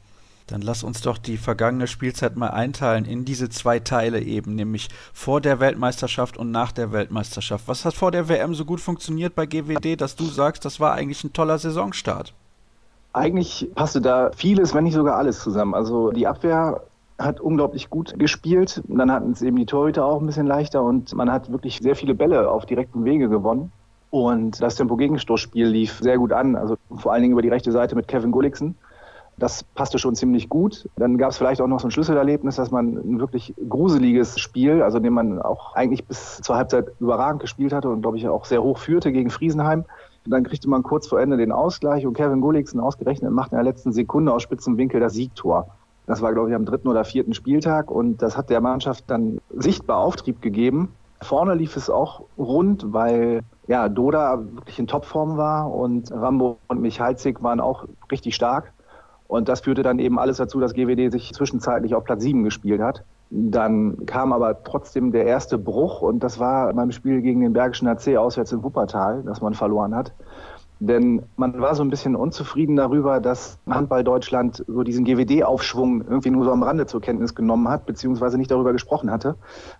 [0.53, 4.91] Dann lass uns doch die vergangene Spielzeit mal einteilen in diese zwei Teile eben, nämlich
[5.15, 7.69] vor der Weltmeisterschaft und nach der Weltmeisterschaft.
[7.69, 10.93] Was hat vor der WM so gut funktioniert bei GWD, dass du sagst, das war
[10.93, 12.35] eigentlich ein toller Saisonstart?
[13.15, 15.73] Eigentlich passte da vieles, wenn nicht sogar alles zusammen.
[15.73, 16.83] Also die Abwehr
[17.19, 18.83] hat unglaublich gut gespielt.
[18.89, 21.97] Dann hatten es eben die Torhüter auch ein bisschen leichter und man hat wirklich sehr
[21.97, 23.73] viele Bälle auf direktem Wege gewonnen.
[24.11, 27.97] Und das Tempo-Gegenstoßspiel lief sehr gut an, also vor allen Dingen über die rechte Seite
[27.97, 28.75] mit Kevin Gulliksen.
[29.39, 30.89] Das passte schon ziemlich gut.
[30.97, 34.83] Dann gab es vielleicht auch noch so ein Schlüsselerlebnis, dass man ein wirklich gruseliges Spiel,
[34.83, 38.45] also dem man auch eigentlich bis zur Halbzeit überragend gespielt hatte und glaube ich auch
[38.45, 39.85] sehr hoch führte gegen Friesenheim.
[40.25, 43.57] Und dann kriegte man kurz vor Ende den Ausgleich und Kevin Gulliksen ausgerechnet macht in
[43.57, 45.69] der letzten Sekunde aus spitzem Winkel das Siegtor.
[46.07, 49.39] Das war, glaube ich, am dritten oder vierten Spieltag und das hat der Mannschaft dann
[49.51, 50.95] sichtbar Auftrieb gegeben.
[51.21, 56.81] Vorne lief es auch rund, weil ja, Doda wirklich in Topform war und Rambo und
[56.81, 58.73] Michalzik waren auch richtig stark.
[59.33, 62.83] Und das führte dann eben alles dazu, dass GWD sich zwischenzeitlich auf Platz 7 gespielt
[62.83, 63.03] hat.
[63.31, 67.89] Dann kam aber trotzdem der erste Bruch und das war beim Spiel gegen den Bergischen
[67.89, 70.13] AC auswärts in Wuppertal, dass man verloren hat.
[70.81, 76.29] Denn man war so ein bisschen unzufrieden darüber, dass Handball Deutschland so diesen GWD-Aufschwung irgendwie
[76.29, 79.37] nur so am Rande zur Kenntnis genommen hat, beziehungsweise nicht darüber gesprochen hatte.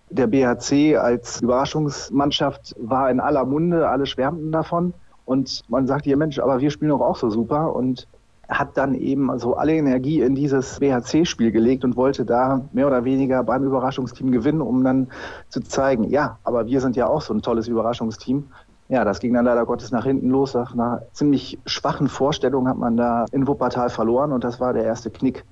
[0.09, 4.95] Der BHC als Überraschungsmannschaft war in aller Munde, alle schwärmten davon.
[5.25, 7.75] Und man sagte hier, Mensch, aber wir spielen doch auch so super.
[7.75, 8.07] Und
[8.53, 13.03] hat dann eben also alle Energie in dieses BHC-Spiel gelegt und wollte da mehr oder
[13.05, 15.07] weniger beim Überraschungsteam gewinnen, um dann
[15.49, 18.45] zu zeigen, ja, aber wir sind ja auch so ein tolles Überraschungsteam.
[18.89, 20.53] Ja, das ging dann leider Gottes nach hinten los.
[20.53, 24.83] Nach einer ziemlich schwachen Vorstellung hat man da in Wuppertal verloren und das war der
[24.83, 25.45] erste Knick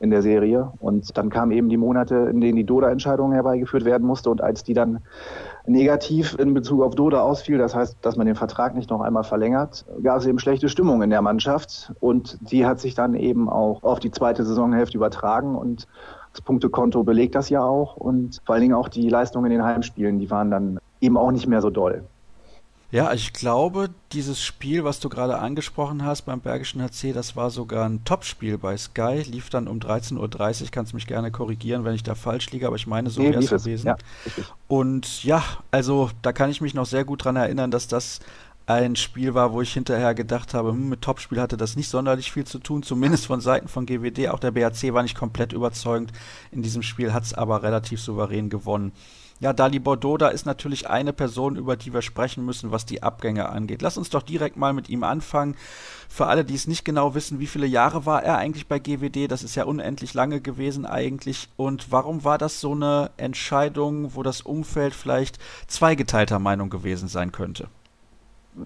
[0.00, 0.72] in der Serie.
[0.78, 4.62] Und dann kamen eben die Monate, in denen die Doda-Entscheidung herbeigeführt werden musste und als
[4.62, 5.00] die dann
[5.68, 9.24] negativ in Bezug auf Doda ausfiel, das heißt, dass man den Vertrag nicht noch einmal
[9.24, 11.92] verlängert, gab es eben schlechte Stimmung in der Mannschaft.
[12.00, 15.54] Und die hat sich dann eben auch auf die zweite Saisonhälfte übertragen.
[15.54, 15.86] Und
[16.32, 17.96] das Punktekonto belegt das ja auch.
[17.96, 21.30] Und vor allen Dingen auch die Leistungen in den Heimspielen, die waren dann eben auch
[21.30, 22.04] nicht mehr so doll.
[22.90, 27.50] Ja, ich glaube, dieses Spiel, was du gerade angesprochen hast beim Bergischen HC, das war
[27.50, 31.94] sogar ein Topspiel bei Sky, lief dann um 13.30 Uhr, kannst mich gerne korrigieren, wenn
[31.94, 33.88] ich da falsch liege, aber ich meine, so nee, wäre es gewesen.
[33.88, 33.96] Ja,
[34.68, 38.20] Und ja, also da kann ich mich noch sehr gut dran erinnern, dass das
[38.64, 42.32] ein Spiel war, wo ich hinterher gedacht habe, hm, mit Topspiel hatte das nicht sonderlich
[42.32, 44.28] viel zu tun, zumindest von Seiten von GWD.
[44.28, 46.12] Auch der BAC war nicht komplett überzeugend.
[46.50, 48.92] In diesem Spiel hat es aber relativ souverän gewonnen.
[49.40, 53.48] Ja, Dali Bordoda ist natürlich eine Person, über die wir sprechen müssen, was die Abgänge
[53.48, 53.82] angeht.
[53.82, 55.54] Lass uns doch direkt mal mit ihm anfangen.
[56.08, 59.30] Für alle, die es nicht genau wissen, wie viele Jahre war er eigentlich bei GWD?
[59.30, 61.48] Das ist ja unendlich lange gewesen eigentlich.
[61.56, 67.30] Und warum war das so eine Entscheidung, wo das Umfeld vielleicht zweigeteilter Meinung gewesen sein
[67.30, 67.68] könnte?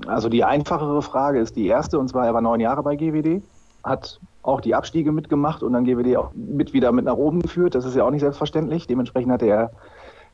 [0.06, 3.42] Also die einfachere Frage ist die erste, und zwar er war neun Jahre bei GWD,
[3.84, 7.74] hat auch die Abstiege mitgemacht und dann GWD auch mit wieder mit nach oben geführt.
[7.74, 8.86] Das ist ja auch nicht selbstverständlich.
[8.86, 9.70] Dementsprechend hatte er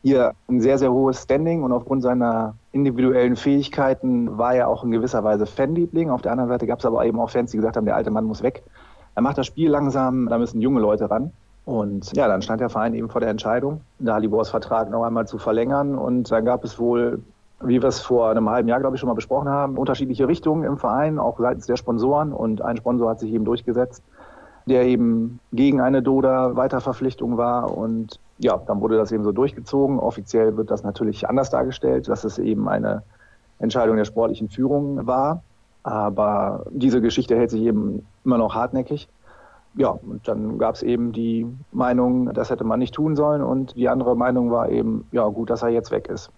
[0.02, 4.90] hier ein sehr, sehr hohes Standing und aufgrund seiner individuellen Fähigkeiten war er auch in
[4.90, 6.10] gewisser Weise Fanliebling.
[6.10, 8.10] Auf der anderen Seite gab es aber eben auch Fans, die gesagt haben, der alte
[8.10, 8.62] Mann muss weg.
[9.14, 11.32] Er macht das Spiel langsam, da müssen junge Leute ran.
[11.64, 15.36] Und ja, dann stand der Verein eben vor der Entscheidung, Dalibors Vertrag noch einmal zu
[15.36, 15.98] verlängern.
[15.98, 17.20] Und dann gab es wohl,
[17.60, 20.64] wie wir es vor einem halben Jahr, glaube ich, schon mal besprochen haben, unterschiedliche Richtungen
[20.64, 22.32] im Verein, auch seitens der Sponsoren.
[22.32, 24.02] Und ein Sponsor hat sich eben durchgesetzt,
[24.68, 27.76] der eben gegen eine Doda-Weiterverpflichtung war.
[27.76, 29.98] Und ja, dann wurde das eben so durchgezogen.
[29.98, 33.02] Offiziell wird das natürlich anders dargestellt, dass es eben eine
[33.58, 35.42] Entscheidung der sportlichen Führung war.
[35.82, 39.08] Aber diese Geschichte hält sich eben immer noch hartnäckig.
[39.74, 43.42] Ja, und dann gab es eben die Meinung, das hätte man nicht tun sollen.
[43.42, 46.30] Und die andere Meinung war eben, ja, gut, dass er jetzt weg ist.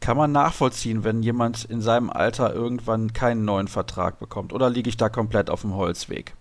[0.00, 4.52] Kann man nachvollziehen, wenn jemand in seinem Alter irgendwann keinen neuen Vertrag bekommt?
[4.52, 6.34] Oder liege ich da komplett auf dem Holzweg?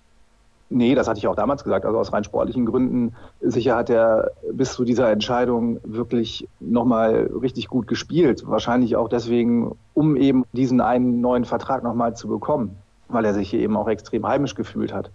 [0.74, 1.86] Nee, das hatte ich auch damals gesagt.
[1.86, 3.14] Also aus rein sportlichen Gründen.
[3.42, 8.48] Sicher hat er bis zu dieser Entscheidung wirklich nochmal richtig gut gespielt.
[8.48, 12.78] Wahrscheinlich auch deswegen, um eben diesen einen neuen Vertrag nochmal zu bekommen,
[13.10, 15.12] weil er sich hier eben auch extrem heimisch gefühlt hat.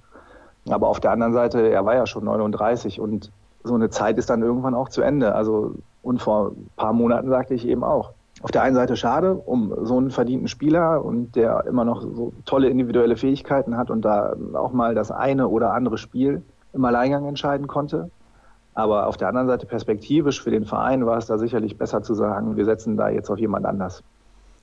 [0.69, 3.33] Aber auf der anderen Seite, er war ja schon 39 und
[3.64, 5.35] so eine Zeit ist dann irgendwann auch zu Ende.
[5.35, 9.35] Also, und vor ein paar Monaten sagte ich eben auch, auf der einen Seite schade
[9.35, 14.05] um so einen verdienten Spieler und der immer noch so tolle individuelle Fähigkeiten hat und
[14.05, 18.11] da auch mal das eine oder andere Spiel im Alleingang entscheiden konnte.
[18.75, 22.12] Aber auf der anderen Seite perspektivisch für den Verein war es da sicherlich besser zu
[22.12, 24.03] sagen, wir setzen da jetzt auf jemand anders.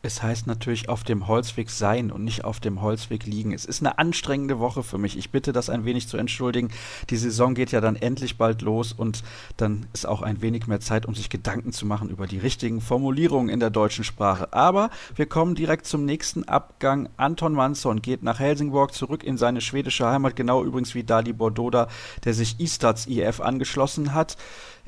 [0.05, 3.53] Es heißt natürlich auf dem Holzweg sein und nicht auf dem Holzweg liegen.
[3.53, 5.17] Es ist eine anstrengende Woche für mich.
[5.17, 6.71] Ich bitte das ein wenig zu entschuldigen.
[7.09, 9.23] Die Saison geht ja dann endlich bald los und
[9.55, 12.81] dann ist auch ein wenig mehr Zeit, um sich Gedanken zu machen über die richtigen
[12.81, 14.51] Formulierungen in der deutschen Sprache.
[14.51, 17.07] Aber wir kommen direkt zum nächsten Abgang.
[17.15, 21.87] Anton Mansson geht nach Helsingborg zurück in seine schwedische Heimat, genau übrigens wie Dali Bordoda,
[22.25, 24.35] der sich Istats IF angeschlossen hat.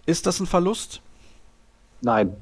[0.06, 1.00] Ist das ein Verlust?
[2.02, 2.36] Nein.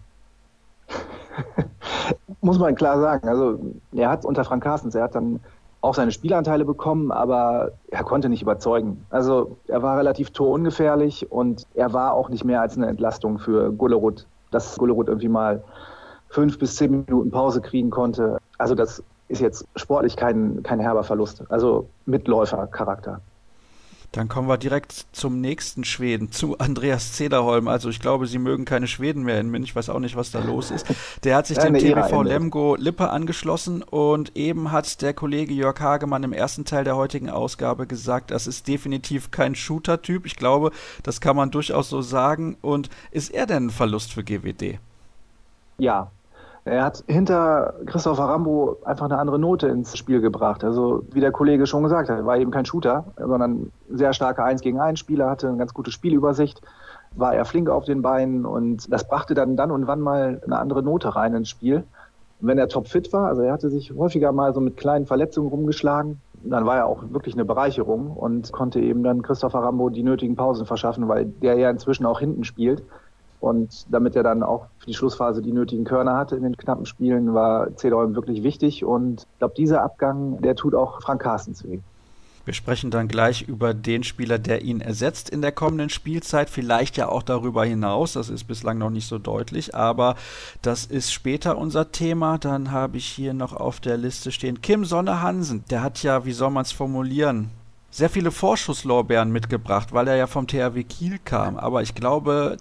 [2.42, 3.28] muss man klar sagen.
[3.28, 3.60] Also
[3.94, 5.40] er hat unter Frank Carstens, er hat dann
[5.82, 9.06] auch seine Spielanteile bekommen, aber er konnte nicht überzeugen.
[9.10, 13.72] Also er war relativ torungefährlich und er war auch nicht mehr als eine Entlastung für
[13.74, 15.62] Gullerud, dass Gullerud irgendwie mal
[16.30, 18.38] fünf bis zehn Minuten Pause kriegen konnte.
[18.58, 21.44] Also das ist jetzt sportlich kein, kein herber Verlust.
[21.50, 23.20] Also Mitläufercharakter.
[24.14, 27.68] Dann kommen wir direkt zum nächsten Schweden, zu Andreas Zederholm.
[27.68, 29.64] Also ich glaube, Sie mögen keine Schweden mehr in München.
[29.64, 30.86] Ich weiß auch nicht, was da los ist.
[31.24, 35.80] Der hat sich ja, dem TBV Lemgo Lippe angeschlossen und eben hat der Kollege Jörg
[35.80, 40.28] Hagemann im ersten Teil der heutigen Ausgabe gesagt, das ist definitiv kein Shooter-Typ.
[40.28, 40.72] Ich glaube,
[41.02, 42.56] das kann man durchaus so sagen.
[42.62, 44.78] Und ist er denn ein Verlust für GWD?
[45.80, 46.12] Ja,
[46.66, 50.64] er hat hinter Christopher Rambo einfach eine andere Note ins Spiel gebracht.
[50.64, 54.62] Also, wie der Kollege schon gesagt hat, war eben kein Shooter, sondern sehr starker 1
[54.62, 56.62] gegen 1 Spieler, hatte eine ganz gute Spielübersicht,
[57.16, 60.58] war er flink auf den Beinen und das brachte dann dann und wann mal eine
[60.58, 61.84] andere Note rein ins Spiel.
[62.40, 65.50] Und wenn er topfit war, also er hatte sich häufiger mal so mit kleinen Verletzungen
[65.50, 70.04] rumgeschlagen, dann war er auch wirklich eine Bereicherung und konnte eben dann Christopher Rambo die
[70.04, 72.84] nötigen Pausen verschaffen, weil der ja inzwischen auch hinten spielt.
[73.44, 76.86] Und damit er dann auch für die Schlussphase die nötigen Körner hatte in den knappen
[76.86, 78.86] Spielen, war Zedolm wirklich wichtig.
[78.86, 81.80] Und ich glaube, dieser Abgang, der tut auch Frank Carstens weh.
[82.46, 86.96] Wir sprechen dann gleich über den Spieler, der ihn ersetzt in der kommenden Spielzeit, vielleicht
[86.96, 90.16] ja auch darüber hinaus, das ist bislang noch nicht so deutlich, aber
[90.62, 92.38] das ist später unser Thema.
[92.38, 96.26] Dann habe ich hier noch auf der Liste stehen Kim Sonne Hansen, der hat ja,
[96.26, 97.50] wie soll man es formulieren,
[97.92, 102.58] sehr viele Vorschusslorbeeren mitgebracht, weil er ja vom THW Kiel kam, aber ich glaube,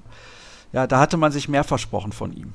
[0.73, 2.53] ja, da hatte man sich mehr versprochen von ihm.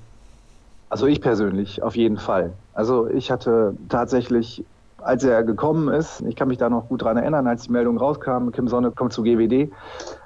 [0.90, 2.54] Also ich persönlich, auf jeden Fall.
[2.74, 4.64] Also ich hatte tatsächlich,
[5.02, 7.98] als er gekommen ist, ich kann mich da noch gut dran erinnern, als die Meldung
[7.98, 9.72] rauskam, Kim Sonne kommt zu GWD,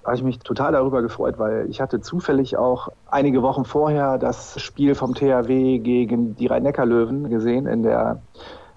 [0.05, 4.59] habe ich mich total darüber gefreut, weil ich hatte zufällig auch einige Wochen vorher das
[4.61, 8.21] Spiel vom THW gegen die Rhein-Neckar-Löwen gesehen in der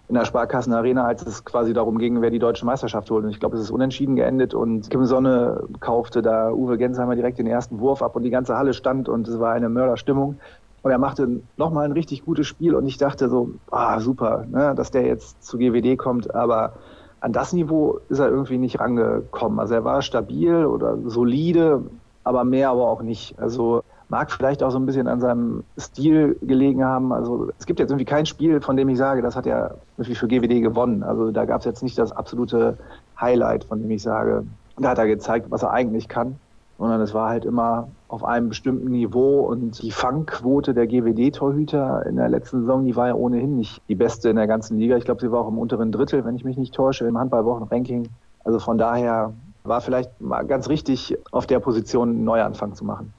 [0.09, 3.25] in der Sparkassenarena, als es quasi darum ging, wer die deutsche Meisterschaft holt.
[3.25, 7.39] Und ich glaube, es ist unentschieden geendet und Kim Sonne kaufte da Uwe Gensheimer direkt
[7.39, 10.39] den ersten Wurf ab und die ganze Halle stand und es war eine Mörderstimmung.
[10.83, 14.75] Und er machte nochmal ein richtig gutes Spiel und ich dachte so, ah, super, ne,
[14.77, 16.75] dass der jetzt zu GWD kommt, aber
[17.21, 19.59] an das Niveau ist er irgendwie nicht rangekommen.
[19.59, 21.83] Also er war stabil oder solide,
[22.23, 23.39] aber mehr aber auch nicht.
[23.39, 27.13] Also Mag vielleicht auch so ein bisschen an seinem Stil gelegen haben.
[27.13, 30.15] Also es gibt jetzt irgendwie kein Spiel, von dem ich sage, das hat er irgendwie
[30.15, 31.03] für GWD gewonnen.
[31.03, 32.77] Also da gab es jetzt nicht das absolute
[33.21, 34.45] Highlight, von dem ich sage,
[34.79, 36.37] da hat er gezeigt, was er eigentlich kann.
[36.77, 42.17] Sondern es war halt immer auf einem bestimmten Niveau und die Fangquote der GWD-Torhüter in
[42.17, 44.97] der letzten Saison, die war ja ohnehin nicht die beste in der ganzen Liga.
[44.97, 48.09] Ich glaube, sie war auch im unteren Drittel, wenn ich mich nicht täusche, im Handballwochenranking.
[48.43, 53.13] Also von daher war vielleicht mal ganz richtig, auf der Position einen Neuanfang zu machen.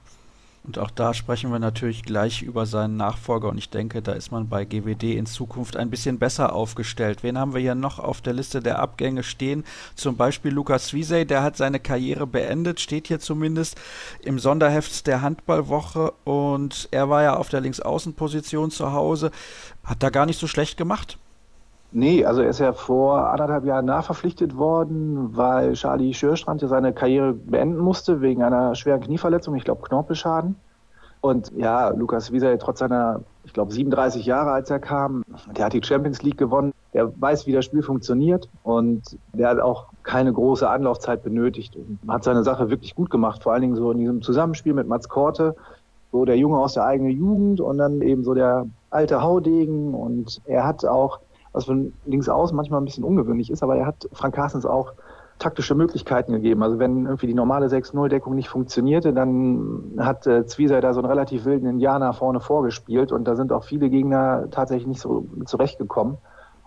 [0.66, 4.32] Und auch da sprechen wir natürlich gleich über seinen Nachfolger und ich denke, da ist
[4.32, 7.22] man bei GWD in Zukunft ein bisschen besser aufgestellt.
[7.22, 9.64] Wen haben wir hier noch auf der Liste der Abgänge stehen?
[9.94, 13.80] Zum Beispiel Lukas Wiesey, der hat seine Karriere beendet, steht hier zumindest
[14.22, 19.30] im Sonderheft der Handballwoche und er war ja auf der Linksaußenposition zu Hause,
[19.84, 21.16] hat da gar nicht so schlecht gemacht.
[21.98, 26.92] Nee, also er ist ja vor anderthalb Jahren nachverpflichtet worden, weil Charlie Schürstrand ja seine
[26.92, 30.56] Karriere beenden musste wegen einer schweren Knieverletzung, ich glaube Knorpelschaden.
[31.22, 35.24] Und ja, Lukas Wieser, trotz seiner, ich glaube 37 Jahre, als er kam,
[35.56, 39.60] der hat die Champions League gewonnen, der weiß, wie das Spiel funktioniert und der hat
[39.60, 43.76] auch keine große Anlaufzeit benötigt und hat seine Sache wirklich gut gemacht, vor allen Dingen
[43.76, 45.56] so in diesem Zusammenspiel mit Mats Korte,
[46.12, 50.42] so der Junge aus der eigenen Jugend und dann eben so der alte Haudegen und
[50.44, 51.20] er hat auch
[51.56, 54.92] was von links aus manchmal ein bisschen ungewöhnlich ist, aber er hat Frank Carstens auch
[55.38, 56.62] taktische Möglichkeiten gegeben.
[56.62, 61.08] Also wenn irgendwie die normale 6-0-Deckung nicht funktionierte, dann hat äh, Zwieser da so einen
[61.08, 66.18] relativ wilden Indianer vorne vorgespielt und da sind auch viele Gegner tatsächlich nicht so zurechtgekommen.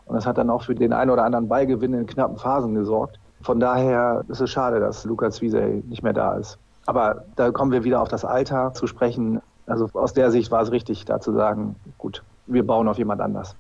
[0.06, 3.20] Und das hat dann auch für den einen oder anderen Ballgewinn in knappen Phasen gesorgt.
[3.42, 6.58] Von daher ist es schade, dass Lukas Zwieser nicht mehr da ist.
[6.88, 9.40] Aber da kommen wir wieder auf das Alter zu sprechen.
[9.68, 13.22] Also aus der Sicht war es richtig, da zu sagen, gut, wir bauen auf jemand
[13.22, 13.56] anders.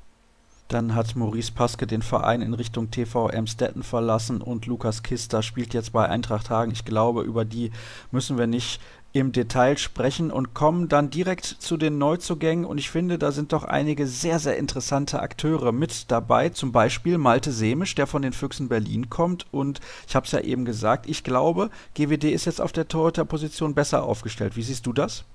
[0.70, 5.74] Dann hat Maurice Paske den Verein in Richtung TV Emstetten verlassen und Lukas Kister spielt
[5.74, 6.72] jetzt bei Eintracht Hagen.
[6.72, 7.72] Ich glaube, über die
[8.12, 8.80] müssen wir nicht
[9.12, 12.66] im Detail sprechen und kommen dann direkt zu den Neuzugängen.
[12.66, 16.50] Und ich finde, da sind doch einige sehr, sehr interessante Akteure mit dabei.
[16.50, 19.48] Zum Beispiel Malte Semisch, der von den Füchsen Berlin kommt.
[19.52, 23.74] Und ich habe es ja eben gesagt, ich glaube, GWD ist jetzt auf der Torhüterposition
[23.74, 24.56] besser aufgestellt.
[24.56, 25.26] Wie siehst du das?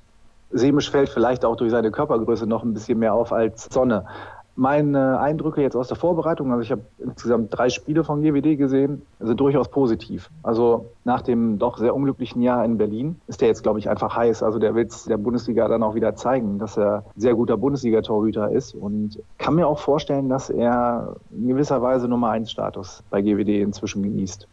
[0.53, 4.07] Semisch fällt vielleicht auch durch seine Körpergröße noch ein bisschen mehr auf als Sonne.
[4.57, 9.03] Meine Eindrücke jetzt aus der Vorbereitung, also ich habe insgesamt drei Spiele von GWD gesehen,
[9.19, 10.31] sind durchaus positiv.
[10.45, 14.17] Also nach dem doch sehr unglücklichen Jahr in Berlin ist der jetzt, glaube ich, einfach
[14.17, 14.45] heiß.
[14.45, 18.51] Also der will es der Bundesliga dann auch wieder zeigen, dass er sehr guter Bundesliga-Torhüter
[18.53, 23.23] ist und kann mir auch vorstellen, dass er in gewisser Weise Nummer 1 Status bei
[23.23, 24.47] GWD inzwischen genießt.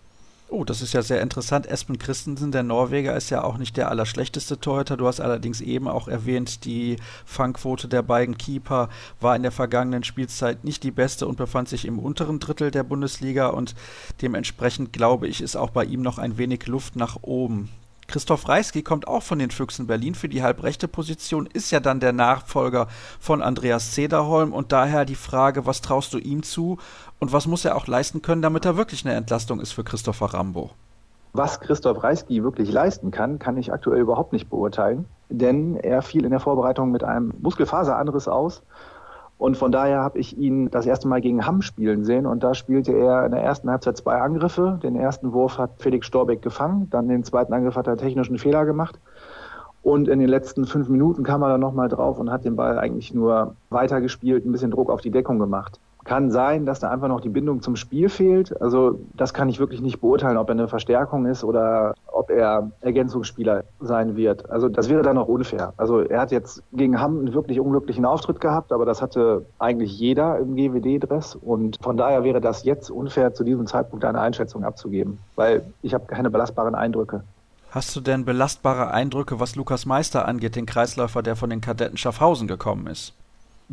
[0.53, 1.65] Oh, das ist ja sehr interessant.
[1.65, 4.97] Espen Christensen, der Norweger, ist ja auch nicht der allerschlechteste Torhüter.
[4.97, 8.89] Du hast allerdings eben auch erwähnt, die Fangquote der beiden Keeper
[9.21, 12.83] war in der vergangenen Spielzeit nicht die beste und befand sich im unteren Drittel der
[12.83, 13.75] Bundesliga und
[14.21, 17.69] dementsprechend glaube ich, ist auch bei ihm noch ein wenig Luft nach oben.
[18.11, 20.15] Christoph Reisky kommt auch von den Füchsen Berlin.
[20.15, 22.87] Für die halbrechte Position, ist ja dann der Nachfolger
[23.19, 26.77] von Andreas Zederholm und daher die Frage, was traust du ihm zu?
[27.19, 30.27] Und was muss er auch leisten können, damit er wirklich eine Entlastung ist für Christopher
[30.33, 30.71] Rambo?
[31.33, 36.25] Was Christoph Reisky wirklich leisten kann, kann ich aktuell überhaupt nicht beurteilen, denn er fiel
[36.25, 38.61] in der Vorbereitung mit einem Muskelfaseranriss aus
[39.41, 42.27] und von daher habe ich ihn das erste Mal gegen Hamm spielen sehen.
[42.27, 44.79] Und da spielte er in der ersten Halbzeit zwei Angriffe.
[44.83, 46.91] Den ersten Wurf hat Felix Storbeck gefangen.
[46.91, 48.99] Dann den zweiten Angriff hat er technischen Fehler gemacht.
[49.81, 52.77] Und in den letzten fünf Minuten kam er dann nochmal drauf und hat den Ball
[52.77, 55.79] eigentlich nur weitergespielt, ein bisschen Druck auf die Deckung gemacht.
[56.03, 58.59] Kann sein, dass da einfach noch die Bindung zum Spiel fehlt.
[58.61, 62.71] Also das kann ich wirklich nicht beurteilen, ob er eine Verstärkung ist oder ob er
[62.81, 64.49] Ergänzungsspieler sein wird.
[64.49, 65.73] Also das wäre dann auch unfair.
[65.77, 69.97] Also er hat jetzt gegen Hamm einen wirklich unglücklichen Auftritt gehabt, aber das hatte eigentlich
[69.97, 74.63] jeder im GWD-Dress und von daher wäre das jetzt unfair, zu diesem Zeitpunkt eine Einschätzung
[74.63, 77.23] abzugeben, weil ich habe keine belastbaren Eindrücke.
[77.71, 81.95] Hast du denn belastbare Eindrücke, was Lukas Meister angeht, den Kreisläufer, der von den Kadetten
[81.95, 83.13] Schaffhausen gekommen ist?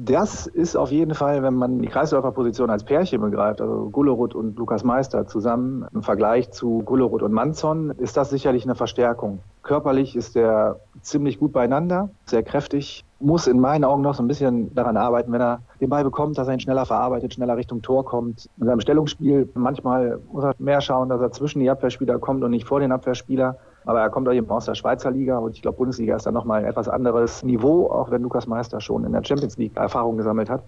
[0.01, 4.57] Das ist auf jeden Fall, wenn man die Kreisläuferposition als Pärchen begreift, also Gullerud und
[4.57, 9.41] Lukas Meister zusammen im Vergleich zu Gullerud und Manzon, ist das sicherlich eine Verstärkung.
[9.65, 14.29] Körperlich ist er ziemlich gut beieinander, sehr kräftig, muss in meinen Augen noch so ein
[14.29, 17.83] bisschen daran arbeiten, wenn er den Ball bekommt, dass er ihn schneller verarbeitet, schneller Richtung
[17.83, 18.49] Tor kommt.
[18.61, 22.53] In seinem Stellungsspiel manchmal muss er mehr schauen, dass er zwischen die Abwehrspieler kommt und
[22.53, 23.57] nicht vor den Abwehrspieler.
[23.89, 26.35] Aber er kommt auch eben aus der Schweizer Liga und ich glaube, Bundesliga ist dann
[26.35, 30.19] nochmal ein etwas anderes Niveau, auch wenn Lukas Meister schon in der Champions League Erfahrung
[30.19, 30.63] gesammelt hat.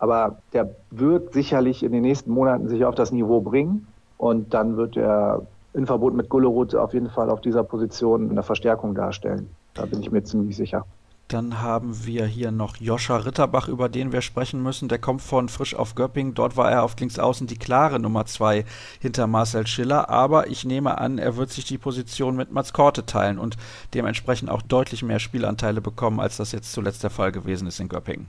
[0.00, 3.86] Aber der wird sicherlich in den nächsten Monaten sich auf das Niveau bringen
[4.18, 8.42] und dann wird er in Verbund mit Gullerud auf jeden Fall auf dieser Position eine
[8.42, 9.48] Verstärkung darstellen.
[9.74, 10.84] Da bin ich mir ziemlich sicher.
[11.34, 14.86] Dann haben wir hier noch Joscha Ritterbach, über den wir sprechen müssen.
[14.88, 16.34] Der kommt von Frisch auf Göpping.
[16.34, 18.64] Dort war er auf Linksaußen die klare Nummer zwei
[19.00, 20.08] hinter Marcel Schiller.
[20.08, 23.56] Aber ich nehme an, er wird sich die Position mit Mats Korte teilen und
[23.94, 27.88] dementsprechend auch deutlich mehr Spielanteile bekommen, als das jetzt zuletzt der Fall gewesen ist in
[27.88, 28.28] Göppingen.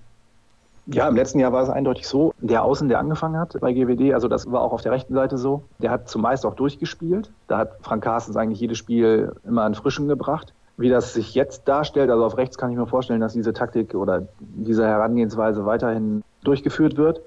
[0.88, 4.16] Ja, im letzten Jahr war es eindeutig so, der Außen, der angefangen hat bei GWD,
[4.16, 7.32] also das war auch auf der rechten Seite so, der hat zumeist auch durchgespielt.
[7.47, 10.53] Da hat Frank Carstens eigentlich jedes Spiel immer an Frischen gebracht.
[10.78, 13.95] Wie das sich jetzt darstellt, also auf rechts kann ich mir vorstellen, dass diese Taktik
[13.95, 17.21] oder diese Herangehensweise weiterhin durchgeführt wird.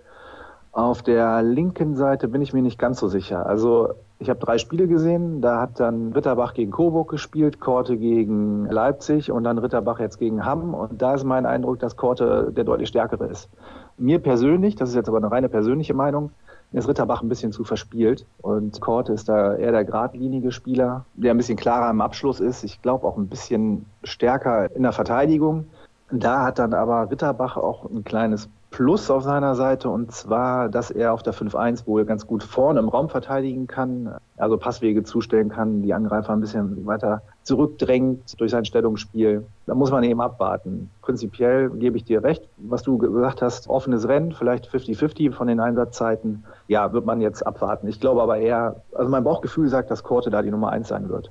[0.72, 3.46] Auf der linken Seite bin ich mir nicht ganz so sicher.
[3.46, 5.40] Also ich habe drei Spiele gesehen.
[5.40, 10.44] Da hat dann Ritterbach gegen Coburg gespielt, Korte gegen Leipzig und dann Ritterbach jetzt gegen
[10.44, 10.74] Hamm.
[10.74, 13.48] Und da ist mein Eindruck, dass Korte der deutlich stärkere ist.
[13.96, 16.30] Mir persönlich, das ist jetzt aber eine reine persönliche Meinung,
[16.72, 18.26] ist Ritterbach ein bisschen zu verspielt.
[18.42, 22.64] Und Korte ist da eher der geradlinige Spieler, der ein bisschen klarer im Abschluss ist.
[22.64, 25.66] Ich glaube auch ein bisschen stärker in der Verteidigung.
[26.10, 30.90] Da hat dann aber Ritterbach auch ein kleines Plus auf seiner Seite und zwar, dass
[30.90, 35.48] er auf der 5-1 wohl ganz gut vorne im Raum verteidigen kann, also Passwege zustellen
[35.48, 39.46] kann, die Angreifer ein bisschen weiter zurückdrängt durch sein Stellungsspiel.
[39.66, 40.90] Da muss man eben abwarten.
[41.00, 45.60] Prinzipiell gebe ich dir recht, was du gesagt hast, offenes Rennen, vielleicht 50-50 von den
[45.60, 46.44] Einsatzzeiten.
[46.68, 47.88] Ja, wird man jetzt abwarten.
[47.88, 51.08] Ich glaube aber eher, also mein Bauchgefühl sagt, dass Korte da die Nummer 1 sein
[51.08, 51.30] wird.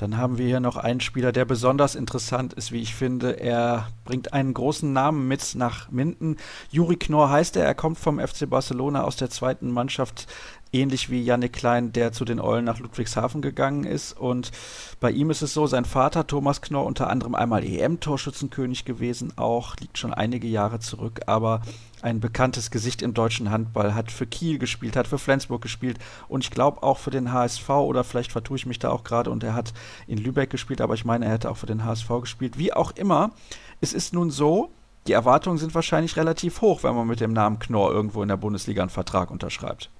[0.00, 3.32] Dann haben wir hier noch einen Spieler, der besonders interessant ist, wie ich finde.
[3.38, 6.38] Er bringt einen großen Namen mit nach Minden.
[6.70, 7.66] Juri Knorr heißt er.
[7.66, 10.26] Er kommt vom FC Barcelona aus der zweiten Mannschaft
[10.72, 14.12] ähnlich wie Jannik Klein, der zu den Eulen nach Ludwigshafen gegangen ist.
[14.12, 14.52] Und
[15.00, 19.76] bei ihm ist es so, sein Vater Thomas Knorr unter anderem einmal EM-Torschützenkönig gewesen, auch
[19.76, 21.62] liegt schon einige Jahre zurück, aber
[22.02, 25.98] ein bekanntes Gesicht im deutschen Handball, hat für Kiel gespielt, hat für Flensburg gespielt
[26.28, 29.30] und ich glaube auch für den HSV oder vielleicht vertue ich mich da auch gerade
[29.30, 29.74] und er hat
[30.06, 32.58] in Lübeck gespielt, aber ich meine, er hätte auch für den HSV gespielt.
[32.58, 33.32] Wie auch immer,
[33.80, 34.70] es ist nun so,
[35.06, 38.36] die Erwartungen sind wahrscheinlich relativ hoch, wenn man mit dem Namen Knorr irgendwo in der
[38.36, 39.90] Bundesliga einen Vertrag unterschreibt.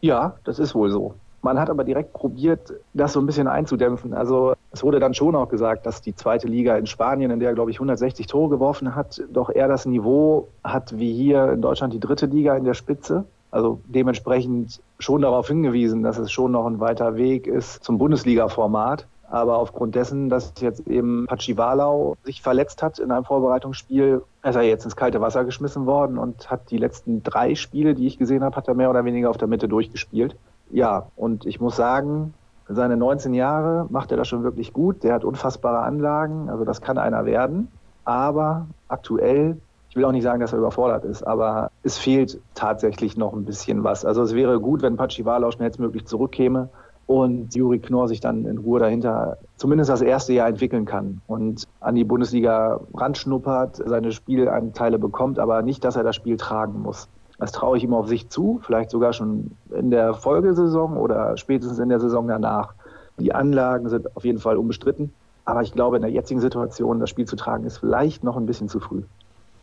[0.00, 1.14] Ja, das ist wohl so.
[1.42, 4.14] Man hat aber direkt probiert, das so ein bisschen einzudämpfen.
[4.14, 7.54] Also es wurde dann schon auch gesagt, dass die zweite Liga in Spanien, in der
[7.54, 11.92] glaube ich 160 Tore geworfen hat, doch eher das Niveau hat wie hier in Deutschland
[11.92, 13.24] die dritte Liga in der Spitze.
[13.52, 19.06] Also dementsprechend schon darauf hingewiesen, dass es schon noch ein weiter Weg ist zum Bundesliga-Format.
[19.28, 24.62] Aber aufgrund dessen, dass jetzt eben Pachivalau sich verletzt hat in einem Vorbereitungsspiel, ist er
[24.62, 28.44] jetzt ins kalte Wasser geschmissen worden und hat die letzten drei Spiele, die ich gesehen
[28.44, 30.36] habe, hat er mehr oder weniger auf der Mitte durchgespielt.
[30.70, 32.34] Ja, und ich muss sagen,
[32.68, 35.02] seine 19 Jahre macht er das schon wirklich gut.
[35.02, 37.68] Der hat unfassbare Anlagen, also das kann einer werden.
[38.04, 39.56] Aber aktuell,
[39.90, 43.44] ich will auch nicht sagen, dass er überfordert ist, aber es fehlt tatsächlich noch ein
[43.44, 44.04] bisschen was.
[44.04, 46.68] Also es wäre gut, wenn Pachivalau schnellstmöglich zurückkäme
[47.06, 51.64] und Juri Knorr sich dann in Ruhe dahinter zumindest das erste Jahr entwickeln kann und
[51.80, 57.08] an die Bundesliga ranschnuppert, seine Spielanteile bekommt, aber nicht, dass er das Spiel tragen muss.
[57.38, 61.78] Das traue ich ihm auf sich zu, vielleicht sogar schon in der Folgesaison oder spätestens
[61.78, 62.74] in der Saison danach.
[63.18, 65.12] Die Anlagen sind auf jeden Fall unbestritten,
[65.44, 68.46] aber ich glaube, in der jetzigen Situation das Spiel zu tragen, ist vielleicht noch ein
[68.46, 69.02] bisschen zu früh.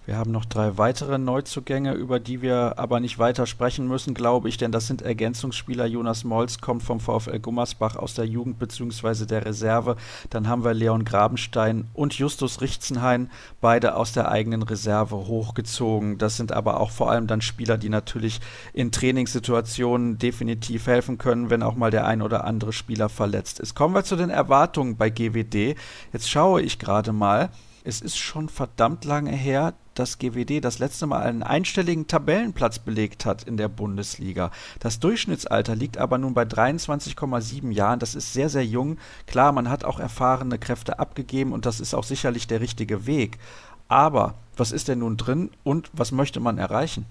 [0.05, 4.49] Wir haben noch drei weitere Neuzugänge, über die wir aber nicht weiter sprechen müssen, glaube
[4.49, 5.85] ich, denn das sind Ergänzungsspieler.
[5.85, 9.25] Jonas Molz kommt vom VfL Gummersbach aus der Jugend bzw.
[9.25, 9.95] der Reserve.
[10.29, 13.31] Dann haben wir Leon Grabenstein und Justus Richzenhain,
[13.61, 16.17] beide aus der eigenen Reserve hochgezogen.
[16.17, 18.41] Das sind aber auch vor allem dann Spieler, die natürlich
[18.73, 23.73] in Trainingssituationen definitiv helfen können, wenn auch mal der ein oder andere Spieler verletzt ist.
[23.73, 25.77] Kommen wir zu den Erwartungen bei GWD.
[26.11, 27.51] Jetzt schaue ich gerade mal.
[27.85, 33.25] Es ist schon verdammt lange her, dass GWD das letzte Mal einen einstelligen Tabellenplatz belegt
[33.25, 34.51] hat in der Bundesliga.
[34.79, 37.99] Das Durchschnittsalter liegt aber nun bei 23,7 Jahren.
[37.99, 38.99] Das ist sehr, sehr jung.
[39.27, 43.37] Klar, man hat auch erfahrene Kräfte abgegeben und das ist auch sicherlich der richtige Weg.
[43.89, 47.05] Aber was ist denn nun drin und was möchte man erreichen?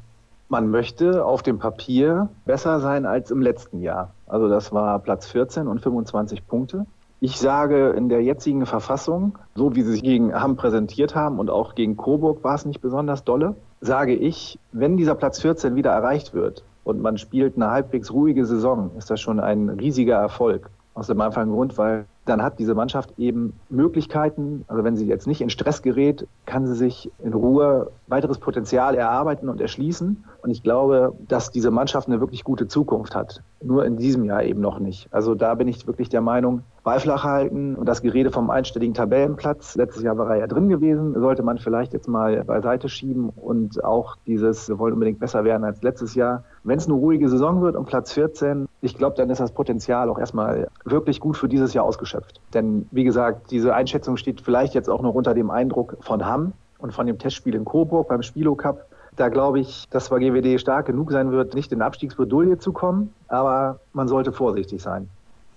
[0.49, 4.15] Man möchte auf dem Papier besser sein als im letzten Jahr.
[4.27, 6.87] Also das war Platz 14 und 25 Punkte.
[7.25, 11.51] Ich sage, in der jetzigen Verfassung, so wie sie sich gegen Hamm präsentiert haben und
[11.51, 15.93] auch gegen Coburg war es nicht besonders dolle, sage ich, wenn dieser Platz 14 wieder
[15.93, 20.69] erreicht wird und man spielt eine halbwegs ruhige Saison, ist das schon ein riesiger Erfolg.
[20.95, 25.27] Aus dem einfachen Grund, weil dann hat diese Mannschaft eben Möglichkeiten, also wenn sie jetzt
[25.27, 30.25] nicht in Stress gerät, kann sie sich in Ruhe weiteres Potenzial erarbeiten und erschließen.
[30.43, 33.43] Und ich glaube, dass diese Mannschaft eine wirklich gute Zukunft hat.
[33.61, 35.09] Nur in diesem Jahr eben noch nicht.
[35.13, 39.77] Also da bin ich wirklich der Meinung, Beiflach halten und das Gerede vom einstelligen Tabellenplatz.
[39.77, 43.85] Letztes Jahr war er ja drin gewesen, sollte man vielleicht jetzt mal beiseite schieben und
[43.85, 46.43] auch dieses, wir wollen unbedingt besser werden als letztes Jahr.
[46.65, 50.09] Wenn es eine ruhige Saison wird um Platz 14, ich glaube, dann ist das Potenzial
[50.09, 52.12] auch erstmal wirklich gut für dieses Jahr ausgeschöpft.
[52.55, 56.53] Denn wie gesagt, diese Einschätzung steht vielleicht jetzt auch noch unter dem Eindruck von Hamm
[56.79, 58.87] und von dem Testspiel in Coburg beim Spilo Cup.
[59.17, 63.13] Da glaube ich, dass bei GWD stark genug sein wird, nicht in Abstiegsbredouille zu kommen,
[63.29, 65.09] aber man sollte vorsichtig sein.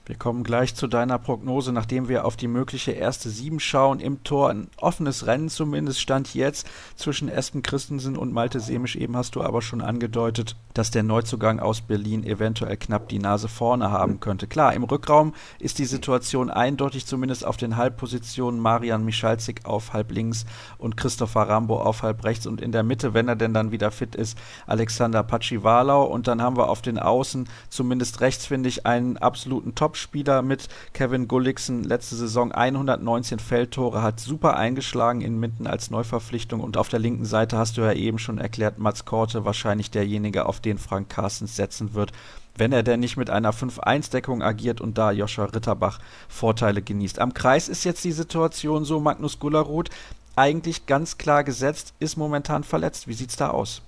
[0.08, 4.00] Wir kommen gleich zu deiner Prognose, nachdem wir auf die mögliche erste Sieben schauen.
[4.00, 8.96] Im Tor ein offenes Rennen zumindest stand jetzt zwischen Espen Christensen und Malte Semisch.
[8.96, 13.48] Eben hast du aber schon angedeutet, dass der Neuzugang aus Berlin eventuell knapp die Nase
[13.48, 14.46] vorne haben könnte.
[14.46, 18.60] Klar, im Rückraum ist die Situation eindeutig, zumindest auf den Halbpositionen.
[18.60, 20.46] Marian Michalzik auf halb links
[20.78, 23.90] und Christopher Rambo auf halb rechts und in der Mitte, wenn er denn dann wieder
[23.90, 24.38] fit ist,
[24.68, 26.04] Alexander Patschiwalau.
[26.04, 30.42] Und dann haben wir auf den Außen, zumindest rechts finde ich, einen absoluten Top Topspieler
[30.42, 31.86] mit Kevin Gullikson.
[31.86, 36.60] Letzte Saison 119 Feldtore, hat super eingeschlagen in Minden als Neuverpflichtung.
[36.60, 40.48] Und auf der linken Seite hast du ja eben schon erklärt, Mats Korte wahrscheinlich derjenige,
[40.48, 42.12] auf den Frank Carstens setzen wird
[42.58, 47.20] wenn er denn nicht mit einer 5-1-Deckung agiert und da Joscha Ritterbach Vorteile genießt.
[47.20, 49.90] Am Kreis ist jetzt die Situation so, Magnus Gulleroth
[50.38, 53.10] eigentlich ganz klar gesetzt, ist momentan verletzt.
[53.10, 53.82] Wie sieht's da aus?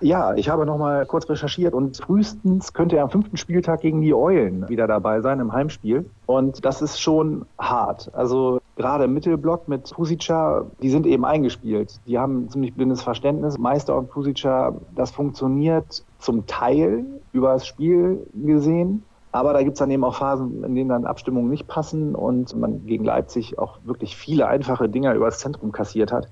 [0.00, 4.14] Ja, ich habe nochmal kurz recherchiert und frühestens könnte er am fünften Spieltag gegen die
[4.14, 6.08] Eulen wieder dabei sein im Heimspiel.
[6.26, 8.08] Und das ist schon hart.
[8.14, 12.00] Also gerade im Mittelblock mit Pusica, die sind eben eingespielt.
[12.06, 13.58] Die haben ein ziemlich blindes Verständnis.
[13.58, 19.02] Meister und Pusica, das funktioniert zum Teil über das Spiel gesehen.
[19.32, 22.86] Aber da gibt's dann eben auch Phasen, in denen dann Abstimmungen nicht passen und man
[22.86, 26.28] gegen Leipzig auch wirklich viele einfache Dinger übers Zentrum kassiert hat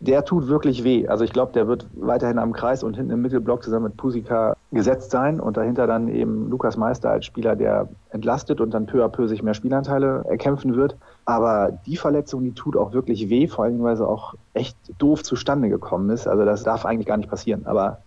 [0.00, 1.06] der tut wirklich weh.
[1.06, 4.56] Also ich glaube, der wird weiterhin am Kreis und hinten im Mittelblock zusammen mit Pusika
[4.72, 9.04] gesetzt sein und dahinter dann eben Lukas Meister als Spieler, der entlastet und dann peu
[9.04, 10.96] à peu sich mehr Spielanteile erkämpfen wird.
[11.26, 15.22] Aber die Verletzung, die tut auch wirklich weh, vor allem weil sie auch echt doof
[15.22, 16.26] zustande gekommen ist.
[16.26, 17.66] Also das darf eigentlich gar nicht passieren.
[17.66, 17.98] Aber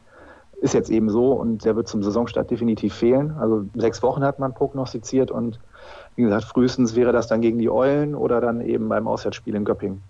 [0.62, 3.36] ist jetzt eben so und der wird zum Saisonstart definitiv fehlen.
[3.40, 5.60] Also sechs Wochen hat man prognostiziert und
[6.16, 9.66] wie gesagt, frühestens wäre das dann gegen die Eulen oder dann eben beim Auswärtsspiel in
[9.66, 10.02] Göppingen.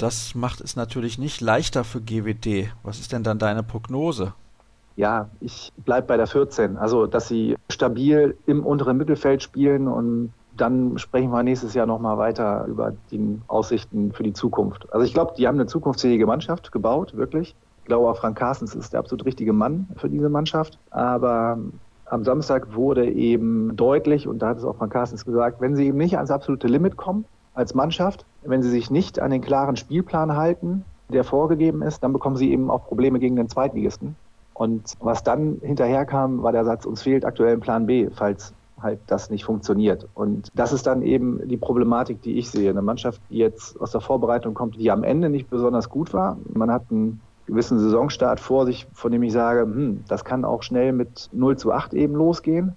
[0.00, 2.72] Das macht es natürlich nicht leichter für GWD.
[2.82, 4.32] Was ist denn dann deine Prognose?
[4.96, 6.78] Ja, ich bleibe bei der 14.
[6.78, 12.16] Also, dass sie stabil im unteren Mittelfeld spielen und dann sprechen wir nächstes Jahr nochmal
[12.16, 14.90] weiter über die Aussichten für die Zukunft.
[14.90, 17.54] Also ich glaube, die haben eine zukunftsfähige Mannschaft gebaut, wirklich.
[17.80, 20.78] Ich glaube, auch Frank Carstens ist der absolut richtige Mann für diese Mannschaft.
[20.90, 21.58] Aber
[22.06, 25.86] am Samstag wurde eben deutlich, und da hat es auch Frank Carstens gesagt, wenn sie
[25.88, 28.24] eben nicht ans absolute Limit kommen, als Mannschaft.
[28.42, 32.52] Wenn sie sich nicht an den klaren Spielplan halten, der vorgegeben ist, dann bekommen sie
[32.52, 34.16] eben auch Probleme gegen den Zweitligisten.
[34.54, 38.52] Und was dann hinterher kam, war der Satz, uns fehlt aktuell ein Plan B, falls
[38.80, 40.06] halt das nicht funktioniert.
[40.14, 42.70] Und das ist dann eben die Problematik, die ich sehe.
[42.70, 46.38] Eine Mannschaft, die jetzt aus der Vorbereitung kommt, die am Ende nicht besonders gut war.
[46.52, 50.62] Man hat einen gewissen Saisonstart vor sich, von dem ich sage, hm, das kann auch
[50.62, 52.76] schnell mit 0 zu 8 eben losgehen.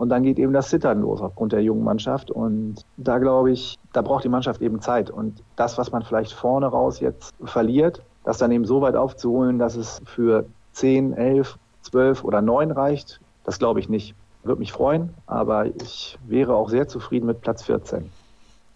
[0.00, 2.30] Und dann geht eben das Zittern los aufgrund der jungen Mannschaft.
[2.30, 5.10] Und da glaube ich, da braucht die Mannschaft eben Zeit.
[5.10, 9.58] Und das, was man vielleicht vorne raus jetzt verliert, das dann eben so weit aufzuholen,
[9.58, 14.14] dass es für 10, 11, 12 oder 9 reicht, das glaube ich nicht.
[14.42, 18.10] Würde mich freuen, aber ich wäre auch sehr zufrieden mit Platz 14.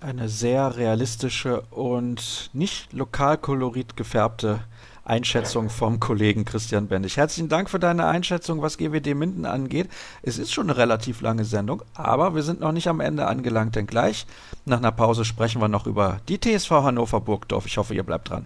[0.05, 4.61] Eine sehr realistische und nicht lokalkolorit gefärbte
[5.03, 7.17] Einschätzung vom Kollegen Christian Bendig.
[7.17, 9.89] Herzlichen Dank für deine Einschätzung, was GWD Minden angeht.
[10.21, 13.77] Es ist schon eine relativ lange Sendung, aber wir sind noch nicht am Ende angelangt,
[13.77, 14.27] denn gleich
[14.67, 17.65] nach einer Pause sprechen wir noch über die TSV Hannover Burgdorf.
[17.65, 18.45] Ich hoffe, ihr bleibt dran.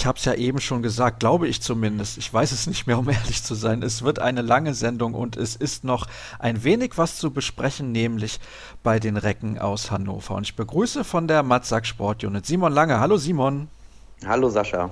[0.00, 2.16] Ich habe es ja eben schon gesagt, glaube ich zumindest.
[2.16, 3.82] Ich weiß es nicht mehr, um ehrlich zu sein.
[3.82, 6.06] Es wird eine lange Sendung und es ist noch
[6.38, 8.40] ein wenig was zu besprechen, nämlich
[8.82, 10.36] bei den Recken aus Hannover.
[10.36, 12.98] Und ich begrüße von der Matzak Sportunit Simon Lange.
[12.98, 13.68] Hallo Simon.
[14.24, 14.88] Hallo Sascha.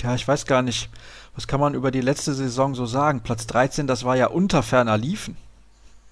[0.00, 0.90] Ja, ich weiß gar nicht,
[1.34, 3.22] was kann man über die letzte Saison so sagen?
[3.22, 5.38] Platz 13, das war ja unter ferner Liefen.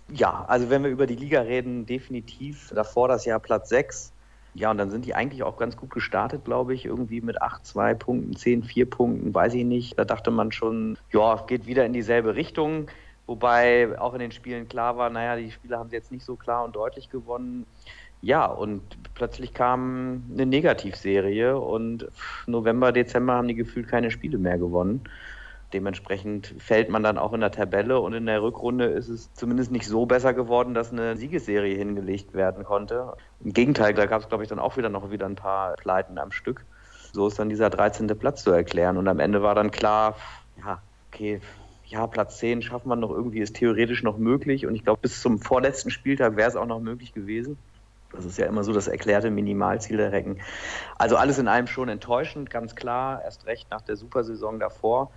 [0.09, 4.14] Ja, also wenn wir über die Liga reden, definitiv davor das Jahr Platz 6
[4.55, 7.67] ja, und dann sind die eigentlich auch ganz gut gestartet, glaube ich, irgendwie mit 8,
[7.67, 9.99] 2 Punkten, 10, 4 Punkten, weiß ich nicht.
[9.99, 12.87] Da dachte man schon, ja, geht wieder in dieselbe Richtung.
[13.27, 16.37] Wobei auch in den Spielen klar war, naja, die Spiele haben sie jetzt nicht so
[16.37, 17.67] klar und deutlich gewonnen.
[18.23, 18.81] Ja, und
[19.15, 22.09] plötzlich kam eine Negativserie und
[22.47, 25.03] November, Dezember haben die gefühlt keine Spiele mehr gewonnen.
[25.75, 29.73] Dementsprechend fällt man dann auch in der Tabelle und in der Rückrunde ist es zumindest
[29.73, 33.15] nicht so besser geworden, dass eine Siegesserie hingelegt werden konnte.
[33.45, 36.17] Im Gegenteil, da gab es, glaube ich, dann auch wieder noch wieder ein paar Pleiten
[36.19, 36.65] am Stück.
[37.13, 38.07] So ist dann dieser 13.
[38.17, 38.97] Platz zu erklären.
[38.99, 40.15] Und am Ende war dann klar,
[40.65, 41.41] ja, okay,
[41.87, 44.69] ja, Platz 10 schafft man noch irgendwie, ist theoretisch noch möglich.
[44.69, 47.59] Und ich glaube, bis zum vorletzten Spieltag wäre es auch noch möglich gewesen.
[48.13, 50.41] Das ist ja immer so das erklärte Minimalziel der Recken.
[50.97, 55.11] Also alles in allem schon enttäuschend, ganz klar, erst recht nach der Supersaison davor.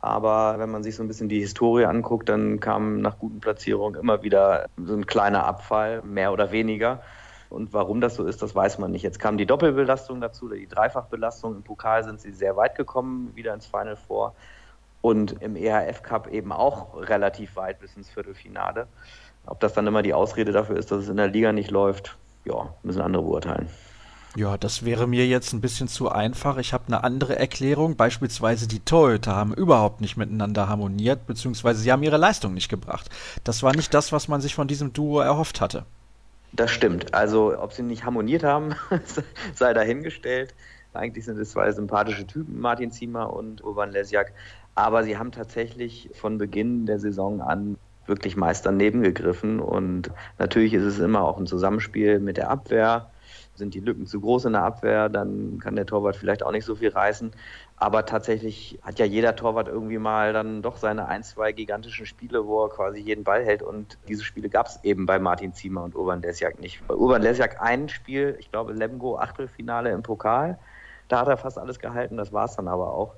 [0.00, 4.00] Aber wenn man sich so ein bisschen die Historie anguckt, dann kam nach guten Platzierungen
[4.00, 7.02] immer wieder so ein kleiner Abfall, mehr oder weniger.
[7.50, 9.02] Und warum das so ist, das weiß man nicht.
[9.02, 11.56] Jetzt kam die Doppelbelastung dazu, die Dreifachbelastung.
[11.56, 14.34] Im Pokal sind sie sehr weit gekommen, wieder ins Final Four.
[15.02, 18.86] Und im EHF Cup eben auch relativ weit bis ins Viertelfinale.
[19.46, 22.16] Ob das dann immer die Ausrede dafür ist, dass es in der Liga nicht läuft,
[22.44, 23.68] ja, müssen andere beurteilen.
[24.36, 26.56] Ja, das wäre mir jetzt ein bisschen zu einfach.
[26.58, 27.96] Ich habe eine andere Erklärung.
[27.96, 33.10] Beispielsweise die Torhüter haben überhaupt nicht miteinander harmoniert, beziehungsweise sie haben ihre Leistung nicht gebracht.
[33.42, 35.84] Das war nicht das, was man sich von diesem Duo erhofft hatte.
[36.52, 37.12] Das stimmt.
[37.12, 38.74] Also, ob sie nicht harmoniert haben,
[39.54, 40.54] sei dahingestellt.
[40.92, 44.32] Eigentlich sind es zwei sympathische Typen, Martin Ziemer und Urban Lesjak.
[44.76, 49.58] Aber sie haben tatsächlich von Beginn der Saison an wirklich meist daneben gegriffen.
[49.58, 53.10] Und natürlich ist es immer auch ein Zusammenspiel mit der Abwehr
[53.60, 56.64] sind die Lücken zu groß in der Abwehr, dann kann der Torwart vielleicht auch nicht
[56.64, 57.30] so viel reißen.
[57.76, 62.44] Aber tatsächlich hat ja jeder Torwart irgendwie mal dann doch seine ein, zwei gigantischen Spiele,
[62.44, 63.62] wo er quasi jeden Ball hält.
[63.62, 66.86] Und diese Spiele gab es eben bei Martin Ziemer und Urban Lesjak nicht.
[66.88, 70.58] Bei Urban Lesjak ein Spiel, ich glaube Lemgo Achtelfinale im Pokal.
[71.08, 73.14] Da hat er fast alles gehalten, das war es dann aber auch.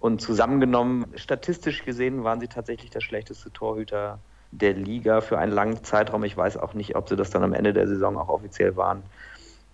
[0.00, 4.18] Und zusammengenommen, statistisch gesehen, waren sie tatsächlich der schlechteste Torhüter
[4.50, 6.24] der Liga für einen langen Zeitraum.
[6.24, 9.02] Ich weiß auch nicht, ob sie das dann am Ende der Saison auch offiziell waren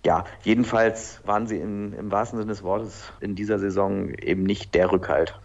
[0.07, 4.73] ja, jedenfalls waren sie in, im wahrsten Sinne des Wortes in dieser Saison eben nicht
[4.73, 5.37] der Rückhalt.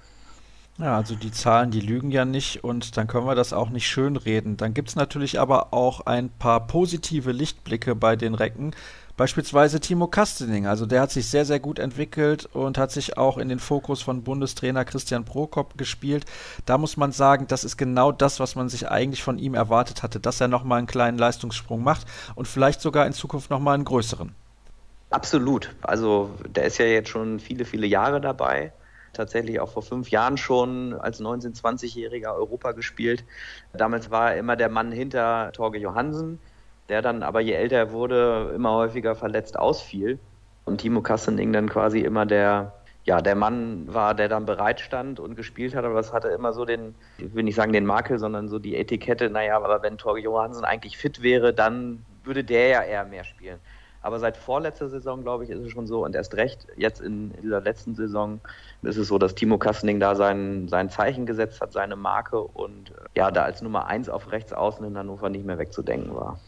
[0.79, 3.89] Ja, also die Zahlen, die lügen ja nicht und dann können wir das auch nicht
[3.89, 4.57] schönreden.
[4.57, 8.71] Dann gibt es natürlich aber auch ein paar positive Lichtblicke bei den Recken.
[9.17, 13.39] Beispielsweise Timo Kastening, also der hat sich sehr, sehr gut entwickelt und hat sich auch
[13.39, 16.25] in den Fokus von Bundestrainer Christian Prokop gespielt.
[16.67, 20.05] Da muss man sagen, das ist genau das, was man sich eigentlich von ihm erwartet
[20.05, 22.07] hatte, dass er nochmal einen kleinen Leistungssprung macht
[22.37, 24.37] und vielleicht sogar in Zukunft nochmal einen größeren.
[25.13, 25.75] Absolut.
[25.83, 28.73] Also der ist ja jetzt schon viele, viele Jahre dabei.
[29.13, 33.25] Tatsächlich auch vor fünf Jahren schon als 19-, 20-Jähriger Europa gespielt.
[33.75, 36.39] Damals war er immer der Mann hinter Torge Johansen,
[36.89, 40.19] der dann aber je älter er wurde, immer häufiger verletzt ausfiel.
[40.65, 42.73] Und Timo Kassening dann quasi immer der,
[43.05, 46.55] ja, der Mann war, der dann bereit stand und gespielt hat, aber es hatte immer
[46.55, 49.99] so den, ich will nicht sagen den Makel, sondern so die Etikette, naja, aber wenn
[49.99, 53.59] Torge Johansen eigentlich fit wäre, dann würde der ja eher mehr spielen.
[54.03, 57.32] Aber seit vorletzter Saison, glaube ich, ist es schon so und erst recht jetzt in
[57.42, 58.40] dieser letzten Saison
[58.82, 62.90] ist es so, dass Timo Kastening da sein, sein Zeichen gesetzt hat, seine Marke und
[62.90, 66.38] äh, ja, da als Nummer eins auf rechts außen in Hannover nicht mehr wegzudenken war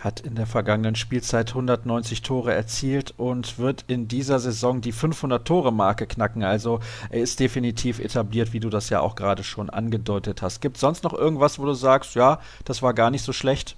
[0.00, 5.46] hat in der vergangenen Spielzeit 190 Tore erzielt und wird in dieser Saison die 500
[5.46, 6.42] Tore Marke knacken.
[6.42, 6.80] Also
[7.10, 10.60] er ist definitiv etabliert, wie du das ja auch gerade schon angedeutet hast.
[10.60, 13.76] Gibt sonst noch irgendwas, wo du sagst, ja, das war gar nicht so schlecht?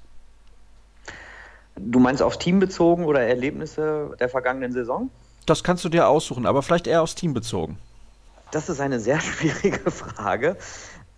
[1.76, 5.10] Du meinst auf Team bezogen oder Erlebnisse der vergangenen Saison?
[5.46, 7.78] Das kannst du dir aussuchen, aber vielleicht eher aufs Team bezogen.
[8.50, 10.56] Das ist eine sehr schwierige Frage.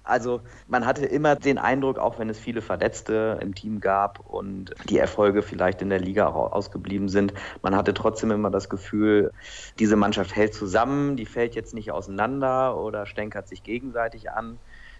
[0.05, 4.75] Also man hatte immer den Eindruck, auch wenn es viele Verletzte im Team gab und
[4.91, 7.33] die Erfolge vielleicht in der Liga auch ausgeblieben sind,
[7.63, 9.33] man hatte trotzdem immer das Gefühl,
[9.79, 14.59] diese Mannschaft hält zusammen, die fällt jetzt nicht auseinander oder stänkert sich gegenseitig an.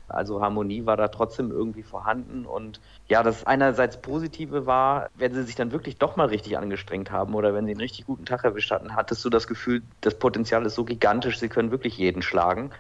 [0.09, 2.47] Also Harmonie war da trotzdem irgendwie vorhanden.
[2.47, 7.11] Und ja, das einerseits Positive war, wenn sie sich dann wirklich doch mal richtig angestrengt
[7.11, 10.19] haben oder wenn sie einen richtig guten Tag erwischt hatten, hattest du das Gefühl, das
[10.19, 12.71] Potenzial ist so gigantisch, sie können wirklich jeden schlagen.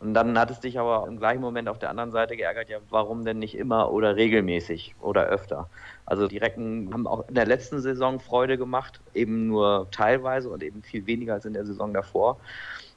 [0.00, 2.78] Und dann hat es dich aber im gleichen Moment auf der anderen Seite geärgert, ja,
[2.88, 5.68] warum denn nicht immer oder regelmäßig oder öfter?
[6.06, 10.62] Also die Recken haben auch in der letzten Saison Freude gemacht, eben nur teilweise und
[10.62, 12.38] eben viel weniger als in der Saison davor.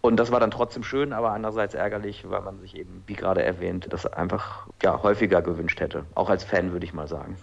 [0.05, 3.41] Und das war dann trotzdem schön, aber andererseits ärgerlich, weil man sich eben, wie gerade
[3.41, 6.03] erwähnt, das einfach ja, häufiger gewünscht hätte.
[6.13, 7.37] Auch als Fan würde ich mal sagen.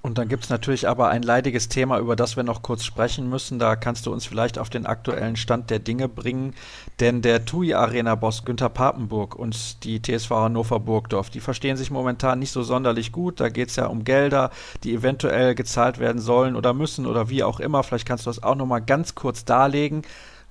[0.00, 3.28] Und dann gibt es natürlich aber ein leidiges Thema, über das wir noch kurz sprechen
[3.28, 3.58] müssen.
[3.58, 6.54] Da kannst du uns vielleicht auf den aktuellen Stand der Dinge bringen.
[7.00, 12.52] Denn der TUI-Arena-Boss Günther Papenburg und die TSV Hannover Burgdorf, die verstehen sich momentan nicht
[12.52, 13.40] so sonderlich gut.
[13.40, 14.50] Da geht es ja um Gelder,
[14.84, 17.82] die eventuell gezahlt werden sollen oder müssen oder wie auch immer.
[17.82, 20.02] Vielleicht kannst du das auch nochmal ganz kurz darlegen.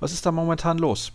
[0.02, 1.14] Was ist da momentan los?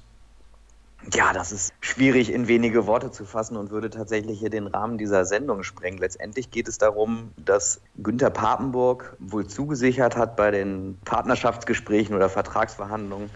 [1.13, 4.97] Ja, das ist schwierig in wenige Worte zu fassen und würde tatsächlich hier den Rahmen
[4.97, 5.99] dieser Sendung sprengen.
[5.99, 13.29] Letztendlich geht es darum, dass Günther Papenburg wohl zugesichert hat bei den Partnerschaftsgesprächen oder Vertragsverhandlungen,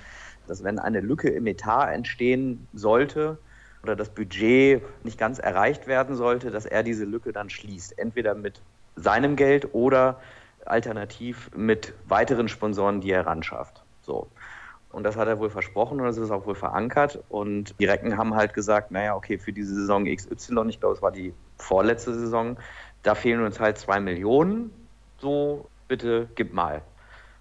[0.46, 3.38] dass wenn eine Lücke im Etat entstehen sollte
[3.82, 7.98] oder das Budget nicht ganz erreicht werden sollte, dass er diese Lücke dann schließt.
[7.98, 8.62] Entweder mit
[8.96, 10.20] seinem Geld oder
[10.64, 13.82] alternativ mit weiteren Sponsoren, die er ranschafft.
[14.02, 14.26] So.
[14.90, 17.22] Und das hat er wohl versprochen und das ist auch wohl verankert.
[17.28, 21.02] Und die Recken haben halt gesagt, naja, okay, für diese Saison XY, ich glaube, es
[21.02, 22.56] war die vorletzte Saison,
[23.02, 24.70] da fehlen uns halt zwei Millionen.
[25.18, 26.82] So, bitte gib mal.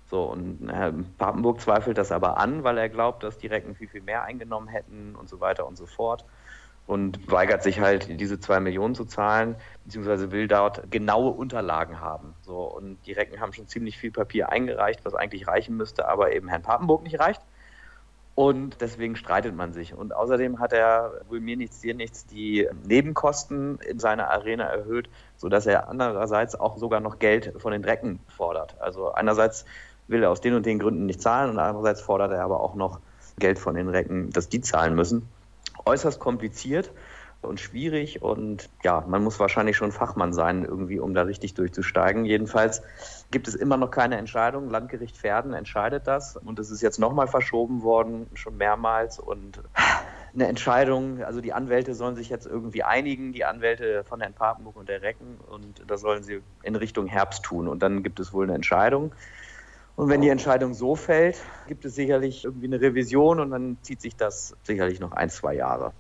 [0.10, 3.88] So, und Herr Papenburg zweifelt das aber an, weil er glaubt, dass die Recken viel,
[3.88, 6.26] viel mehr eingenommen hätten und so weiter und so fort
[6.88, 12.34] und weigert sich halt, diese zwei Millionen zu zahlen, beziehungsweise will dort genaue Unterlagen haben.
[12.42, 16.34] So, und die Recken haben schon ziemlich viel Papier eingereicht, was eigentlich reichen müsste, aber
[16.34, 17.42] eben Herrn Papenburg nicht reicht.
[18.36, 19.96] Und deswegen streitet man sich.
[19.96, 25.10] Und außerdem hat er wohl mir nichts, dir nichts die Nebenkosten in seiner Arena erhöht,
[25.36, 28.80] sodass er andererseits auch sogar noch Geld von den Recken fordert.
[28.80, 29.66] Also einerseits
[30.08, 32.76] will er aus den und den Gründen nicht zahlen und andererseits fordert er aber auch
[32.76, 33.02] noch
[33.40, 35.28] Geld von den Recken, dass die zahlen müssen
[35.88, 36.92] äußerst kompliziert
[37.42, 42.26] und schwierig und ja, man muss wahrscheinlich schon Fachmann sein, irgendwie, um da richtig durchzusteigen.
[42.26, 42.82] Jedenfalls
[43.32, 44.70] gibt es immer noch keine Entscheidung.
[44.70, 49.62] Landgericht Pferden entscheidet das und es ist jetzt nochmal verschoben worden, schon mehrmals und
[50.34, 54.76] eine Entscheidung, also die Anwälte sollen sich jetzt irgendwie einigen, die Anwälte von Herrn Papenburg
[54.76, 58.34] und der Recken und das sollen sie in Richtung Herbst tun und dann gibt es
[58.34, 59.14] wohl eine Entscheidung.
[59.98, 61.38] Und wenn die Entscheidung so fällt,
[61.68, 65.56] gibt es sicherlich irgendwie eine Revision und dann zieht sich das sicherlich noch ein, zwei
[65.56, 65.92] Jahre.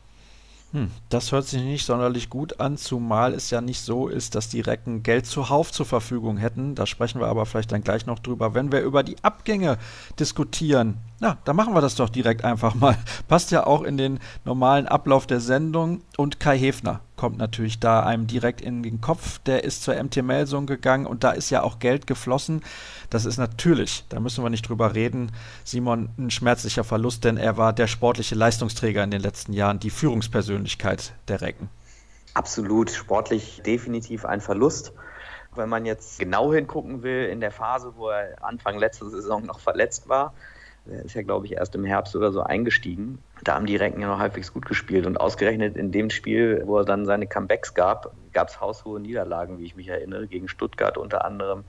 [0.71, 4.49] Hm, das hört sich nicht sonderlich gut an, zumal es ja nicht so ist, dass
[4.49, 6.75] die Recken Geld zuhauf zur Verfügung hätten.
[6.75, 9.79] Da sprechen wir aber vielleicht dann gleich noch drüber, wenn wir über die Abgänge
[10.19, 10.99] diskutieren.
[11.19, 12.95] Na, dann machen wir das doch direkt einfach mal.
[13.27, 16.01] Passt ja auch in den normalen Ablauf der Sendung.
[16.15, 19.39] Und Kai Hefner kommt natürlich da einem direkt in den Kopf.
[19.39, 22.61] Der ist zur MT Melsung gegangen und da ist ja auch Geld geflossen.
[23.09, 25.31] Das ist natürlich, da müssen wir nicht drüber reden,
[25.63, 29.89] Simon, ein schmerzlicher Verlust, denn er war der sportliche Leistungsträger in den letzten Jahren, die
[29.89, 31.69] Führungspersönlichkeit der Recken.
[32.35, 34.93] Absolut, sportlich definitiv ein Verlust.
[35.55, 39.59] Wenn man jetzt genau hingucken will, in der Phase, wo er Anfang letzter Saison noch
[39.59, 40.35] verletzt war,
[40.89, 43.19] er ist ja, glaube ich, erst im Herbst oder so eingestiegen.
[43.43, 45.05] Da haben die Recken ja noch halbwegs gut gespielt.
[45.05, 49.59] Und ausgerechnet in dem Spiel, wo er dann seine Comebacks gab, gab es haushohe Niederlagen,
[49.59, 51.63] wie ich mich erinnere, gegen Stuttgart unter anderem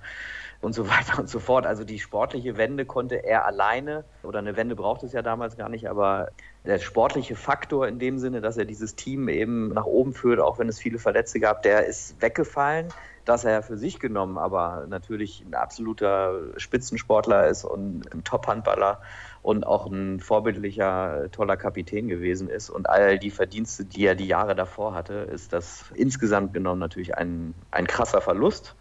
[0.60, 1.66] und so weiter und so fort.
[1.66, 5.68] Also die sportliche Wende konnte er alleine, oder eine Wende braucht es ja damals gar
[5.68, 6.28] nicht, aber
[6.64, 10.58] der sportliche Faktor in dem Sinne, dass er dieses Team eben nach oben führt, auch
[10.58, 12.88] wenn es viele Verletzte gab, der ist weggefallen
[13.28, 19.02] dass er für sich genommen aber natürlich ein absoluter Spitzensportler ist und ein Top-Handballer
[19.42, 22.70] und auch ein vorbildlicher, toller Kapitän gewesen ist.
[22.70, 27.18] Und all die Verdienste, die er die Jahre davor hatte, ist das insgesamt genommen natürlich
[27.18, 28.76] ein, ein krasser Verlust.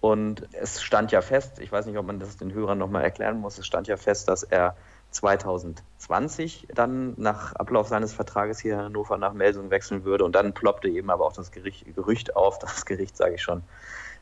[0.00, 3.40] Und es stand ja fest, ich weiß nicht, ob man das den Hörern nochmal erklären
[3.40, 4.76] muss, es stand ja fest, dass er
[5.10, 10.24] 2020 dann nach Ablauf seines Vertrages hier in Hannover nach Melsung wechseln würde.
[10.24, 13.62] Und dann ploppte eben aber auch das Gericht, Gerücht auf, das Gericht sage ich schon,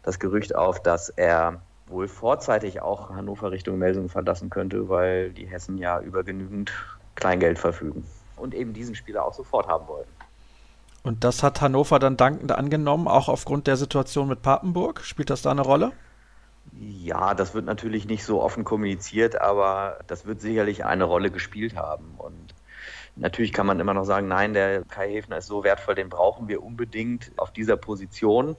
[0.03, 5.47] das Gerücht auf, dass er wohl vorzeitig auch Hannover Richtung Melsung verlassen könnte, weil die
[5.47, 6.72] Hessen ja über genügend
[7.14, 8.05] Kleingeld verfügen
[8.37, 10.11] und eben diesen Spieler auch sofort haben wollten.
[11.03, 15.03] Und das hat Hannover dann dankend angenommen, auch aufgrund der Situation mit Papenburg.
[15.03, 15.93] Spielt das da eine Rolle?
[16.79, 21.77] Ja, das wird natürlich nicht so offen kommuniziert, aber das wird sicherlich eine Rolle gespielt
[21.77, 22.14] haben.
[22.18, 22.55] Und
[23.18, 26.49] Natürlich kann man immer noch sagen, nein, der Kai Häfner ist so wertvoll, den brauchen
[26.49, 28.57] wir unbedingt auf dieser Position.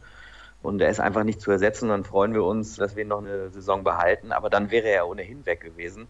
[0.64, 1.90] Und er ist einfach nicht zu ersetzen.
[1.90, 4.32] Dann freuen wir uns, dass wir ihn noch eine Saison behalten.
[4.32, 6.08] Aber dann wäre er ohnehin weg gewesen.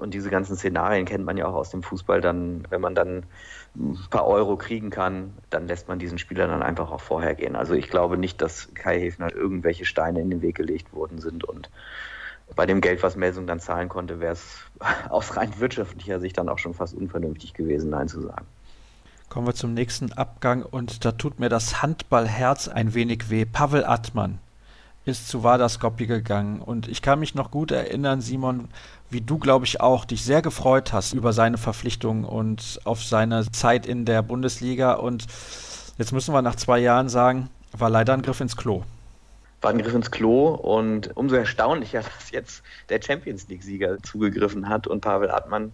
[0.00, 2.20] Und diese ganzen Szenarien kennt man ja auch aus dem Fußball.
[2.20, 3.24] Dann, wenn man dann
[3.76, 7.56] ein paar Euro kriegen kann, dann lässt man diesen Spieler dann einfach auch vorher gehen.
[7.56, 11.44] Also ich glaube nicht, dass Kai Häfner irgendwelche Steine in den Weg gelegt worden sind.
[11.44, 11.70] Und
[12.56, 14.58] bei dem Geld, was Melsung dann zahlen konnte, wäre es
[15.08, 18.46] aus rein wirtschaftlicher Sicht dann auch schon fast unvernünftig gewesen, Nein zu sagen.
[19.28, 23.44] Kommen wir zum nächsten Abgang und da tut mir das Handballherz ein wenig weh.
[23.44, 24.40] Pavel Attmann
[25.04, 26.60] ist zu Vardar Skopje gegangen.
[26.60, 28.68] Und ich kann mich noch gut erinnern, Simon,
[29.08, 33.50] wie du, glaube ich, auch dich sehr gefreut hast über seine Verpflichtung und auf seine
[33.50, 34.92] Zeit in der Bundesliga.
[34.94, 35.26] Und
[35.98, 38.82] jetzt müssen wir nach zwei Jahren sagen, war leider ein Griff ins Klo.
[39.62, 44.86] War ein Griff ins Klo und umso erstaunlicher, dass jetzt der Champions League-Sieger zugegriffen hat
[44.86, 45.72] und Pavel Atman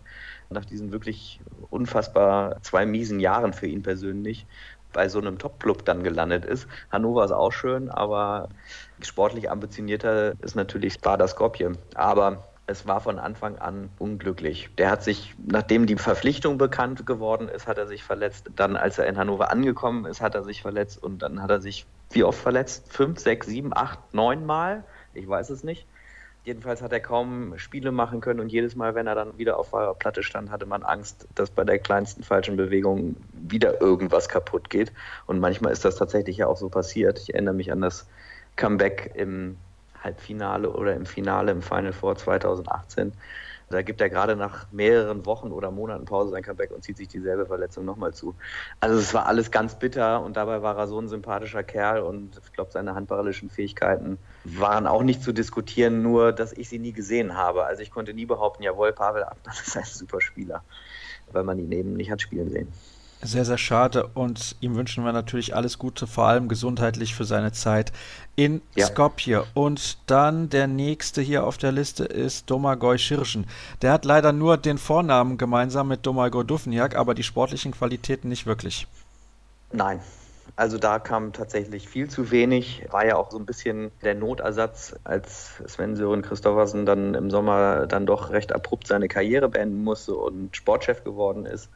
[0.51, 4.47] nach diesen wirklich unfassbar zwei miesen Jahren für ihn persönlich
[4.93, 6.66] bei so einem Top-Club dann gelandet ist.
[6.91, 8.49] Hannover ist auch schön, aber
[9.03, 11.72] sportlich ambitionierter ist natürlich Sparta Skopje.
[11.95, 14.70] Aber es war von Anfang an unglücklich.
[14.76, 18.51] Der hat sich, nachdem die Verpflichtung bekannt geworden ist, hat er sich verletzt.
[18.57, 21.61] Dann, als er in Hannover angekommen ist, hat er sich verletzt und dann hat er
[21.61, 22.93] sich wie oft verletzt?
[22.93, 24.84] Fünf, sechs, sieben, acht, neun Mal?
[25.14, 25.87] Ich weiß es nicht.
[26.47, 29.72] Jedenfalls hat er kaum Spiele machen können und jedes Mal, wenn er dann wieder auf
[29.72, 34.70] der Platte stand, hatte man Angst, dass bei der kleinsten falschen Bewegung wieder irgendwas kaputt
[34.70, 34.92] geht.
[35.26, 37.18] Und manchmal ist das tatsächlich ja auch so passiert.
[37.18, 38.07] Ich erinnere mich an das
[38.55, 39.57] Comeback im
[40.05, 43.12] Halbfinale oder im Finale im Final Four 2018.
[43.69, 47.09] Da gibt er gerade nach mehreren Wochen oder Monaten Pause sein Comeback und zieht sich
[47.09, 48.37] dieselbe Verletzung nochmal zu.
[48.79, 52.41] Also es war alles ganz bitter und dabei war er so ein sympathischer Kerl und
[52.45, 56.93] ich glaube, seine handballischen Fähigkeiten waren auch nicht zu diskutieren, nur dass ich sie nie
[56.93, 57.64] gesehen habe.
[57.64, 60.62] Also ich konnte nie behaupten, jawohl, Pavel Abner ist ein super Spieler,
[61.33, 62.73] weil man ihn eben nicht hat spielen sehen.
[63.23, 67.51] Sehr, sehr schade und ihm wünschen wir natürlich alles Gute, vor allem gesundheitlich für seine
[67.51, 67.91] Zeit
[68.37, 68.87] in ja.
[68.87, 69.45] Skopje.
[69.55, 73.47] Und dann der nächste hier auf der Liste ist Domagoj Schirschen.
[73.81, 78.45] Der hat leider nur den Vornamen gemeinsam mit Domagoj Dufniak, aber die sportlichen Qualitäten nicht
[78.45, 78.87] wirklich.
[79.73, 80.01] Nein,
[80.55, 82.85] also da kam tatsächlich viel zu wenig.
[82.91, 87.87] War ja auch so ein bisschen der Notersatz, als Sven Sören Christoffersen dann im Sommer
[87.87, 91.71] dann doch recht abrupt seine Karriere beenden musste und Sportchef geworden ist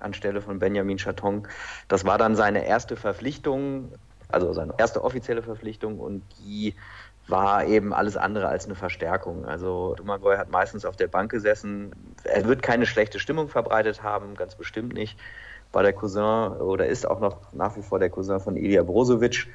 [0.00, 1.46] anstelle von Benjamin Chaton.
[1.88, 3.92] Das war dann seine erste Verpflichtung,
[4.28, 6.74] also seine erste offizielle Verpflichtung und die
[7.28, 9.44] war eben alles andere als eine Verstärkung.
[9.44, 11.92] Also Dumagoy hat meistens auf der Bank gesessen.
[12.24, 15.18] Er wird keine schlechte Stimmung verbreitet haben, ganz bestimmt nicht.
[15.72, 19.46] War der Cousin oder ist auch noch nach wie vor der Cousin von Ilya Brozovic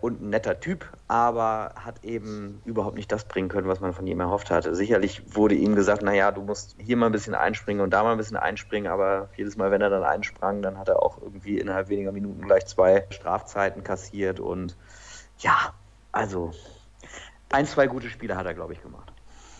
[0.00, 4.06] und ein netter Typ, aber hat eben überhaupt nicht das bringen können, was man von
[4.06, 4.74] ihm erhofft hatte.
[4.74, 8.12] Sicherlich wurde ihm gesagt, naja, du musst hier mal ein bisschen einspringen und da mal
[8.12, 11.58] ein bisschen einspringen, aber jedes Mal, wenn er dann einsprang, dann hat er auch irgendwie
[11.58, 14.76] innerhalb weniger Minuten gleich zwei Strafzeiten kassiert und
[15.38, 15.72] ja,
[16.12, 16.52] also
[17.50, 19.12] ein, zwei gute Spiele hat er, glaube ich, gemacht.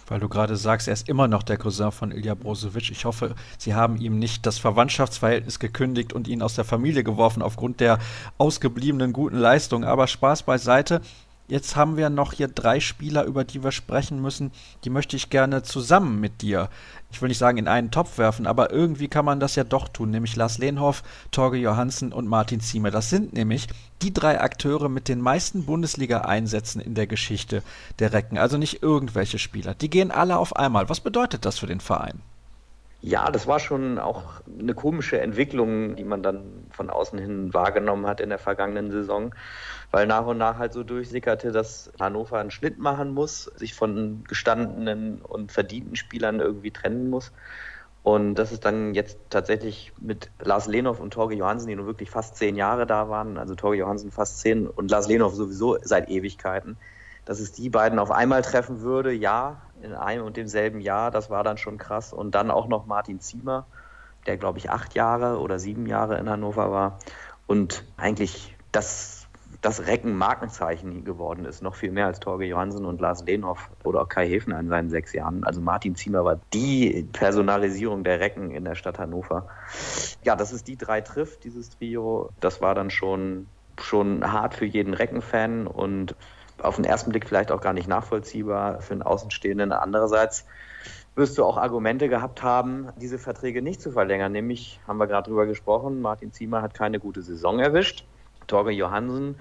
[0.09, 2.91] Weil du gerade sagst, er ist immer noch der Cousin von Ilja Brozovic.
[2.91, 7.43] Ich hoffe, sie haben ihm nicht das Verwandtschaftsverhältnis gekündigt und ihn aus der Familie geworfen
[7.43, 7.99] aufgrund der
[8.39, 9.85] ausgebliebenen guten Leistung.
[9.85, 11.01] Aber Spaß beiseite.
[11.49, 14.51] Jetzt haben wir noch hier drei Spieler, über die wir sprechen müssen.
[14.85, 16.69] Die möchte ich gerne zusammen mit dir,
[17.11, 19.89] ich will nicht sagen in einen Topf werfen, aber irgendwie kann man das ja doch
[19.89, 22.91] tun, nämlich Lars Lehnhoff, Torge Johansen und Martin Ziemer.
[22.91, 23.69] Das sind nämlich
[24.03, 27.63] die drei Akteure mit den meisten Bundesliga-Einsätzen in der Geschichte
[28.01, 28.39] der Recken.
[28.39, 29.75] Also nicht irgendwelche Spieler.
[29.75, 30.89] Die gehen alle auf einmal.
[30.89, 32.21] Was bedeutet das für den Verein?
[33.03, 34.25] Ja, das war schon auch
[34.59, 39.33] eine komische Entwicklung, die man dann von außen hin wahrgenommen hat in der vergangenen Saison,
[39.97, 44.25] weil nach und nach halt so durchsickerte, dass Hannover einen Schnitt machen muss, sich von
[44.29, 47.33] gestandenen und verdienten Spielern irgendwie trennen muss.
[48.03, 52.11] Und das ist dann jetzt tatsächlich mit Lars Lehnow und Torge Johansen, die nun wirklich
[52.11, 56.11] fast zehn Jahre da waren, also Torge Johansen fast zehn und Lars Lehnow sowieso seit
[56.11, 56.77] Ewigkeiten,
[57.25, 61.31] dass es die beiden auf einmal treffen würde, ja, in einem und demselben Jahr, das
[61.31, 62.13] war dann schon krass.
[62.13, 63.65] Und dann auch noch Martin Ziemer,
[64.27, 66.99] der glaube ich acht Jahre oder sieben Jahre in Hannover war
[67.47, 69.16] und eigentlich das,
[69.61, 74.09] das Recken-Markenzeichen geworden ist, noch viel mehr als Torge Johansen und Lars Lehnhoff oder auch
[74.09, 75.45] Kai Häfner in seinen sechs Jahren.
[75.45, 79.49] Also Martin Ziemer war die Personalisierung der Recken in der Stadt Hannover.
[80.25, 83.47] Ja, dass es die drei trifft, dieses Trio, das war dann schon,
[83.81, 86.15] schon hart für jeden Recken-Fan und
[86.63, 89.73] auf den ersten Blick vielleicht auch gar nicht nachvollziehbar für einen Außenstehenden.
[89.73, 90.47] Andererseits
[91.15, 94.33] wirst du auch Argumente gehabt haben, diese Verträge nicht zu verlängern.
[94.33, 98.05] Nämlich, haben wir gerade drüber gesprochen, Martin Ziemer hat keine gute Saison erwischt.
[98.47, 99.37] Torge Johansen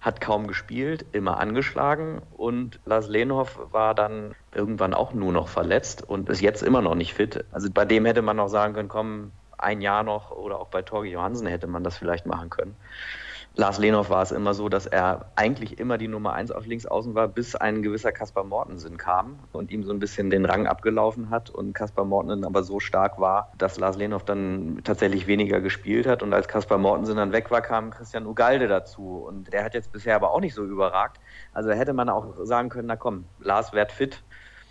[0.00, 6.02] hat kaum gespielt, immer angeschlagen und Lars Lehnhoff war dann irgendwann auch nur noch verletzt
[6.06, 7.44] und ist jetzt immer noch nicht fit.
[7.52, 10.82] Also bei dem hätte man noch sagen können, komm, ein Jahr noch oder auch bei
[10.82, 12.76] Torgi Johansen hätte man das vielleicht machen können.
[13.56, 16.86] Lars Lehnow war es immer so, dass er eigentlich immer die Nummer eins auf links
[16.86, 20.66] außen war, bis ein gewisser Kaspar Mortensen kam und ihm so ein bisschen den Rang
[20.66, 25.60] abgelaufen hat und Kaspar Mortensen aber so stark war, dass Lars Lehnow dann tatsächlich weniger
[25.60, 29.62] gespielt hat und als Kaspar Mortensen dann weg war, kam Christian Ugalde dazu und der
[29.62, 31.20] hat jetzt bisher aber auch nicht so überragt.
[31.52, 34.24] Also hätte man auch sagen können, na komm, Lars wird fit,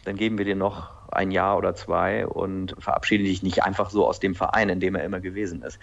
[0.03, 4.07] dann geben wir dir noch ein Jahr oder zwei und verabschiede dich nicht einfach so
[4.07, 5.79] aus dem Verein, in dem er immer gewesen ist.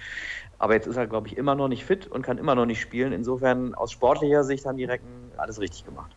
[0.58, 2.80] Aber jetzt ist er, glaube ich, immer noch nicht fit und kann immer noch nicht
[2.80, 3.12] spielen.
[3.12, 6.10] Insofern aus sportlicher Sicht haben die Recken alles richtig gemacht.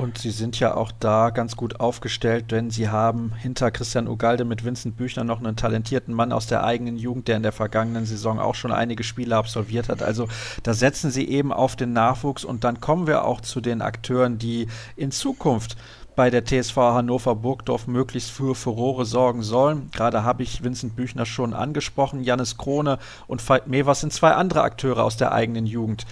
[0.00, 4.46] Und sie sind ja auch da ganz gut aufgestellt, denn sie haben hinter Christian Ugalde
[4.46, 8.06] mit Vincent Büchner noch einen talentierten Mann aus der eigenen Jugend, der in der vergangenen
[8.06, 10.02] Saison auch schon einige Spiele absolviert hat.
[10.02, 10.26] Also
[10.62, 14.38] da setzen sie eben auf den Nachwuchs und dann kommen wir auch zu den Akteuren,
[14.38, 15.76] die in Zukunft
[16.20, 19.90] bei der TSV Hannover Burgdorf möglichst für Furore sorgen sollen.
[19.90, 22.22] Gerade habe ich Vincent Büchner schon angesprochen.
[22.22, 26.04] Janis Krone und Veit Mevers sind zwei andere Akteure aus der eigenen Jugend,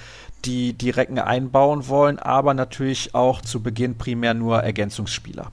[0.47, 5.53] die die Recken einbauen wollen, aber natürlich auch zu Beginn primär nur Ergänzungsspieler.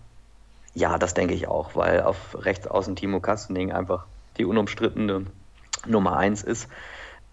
[0.74, 4.06] Ja, das denke ich auch, weil auf rechts außen Timo Kastening einfach
[4.38, 5.26] die unumstrittene
[5.86, 6.70] Nummer eins ist.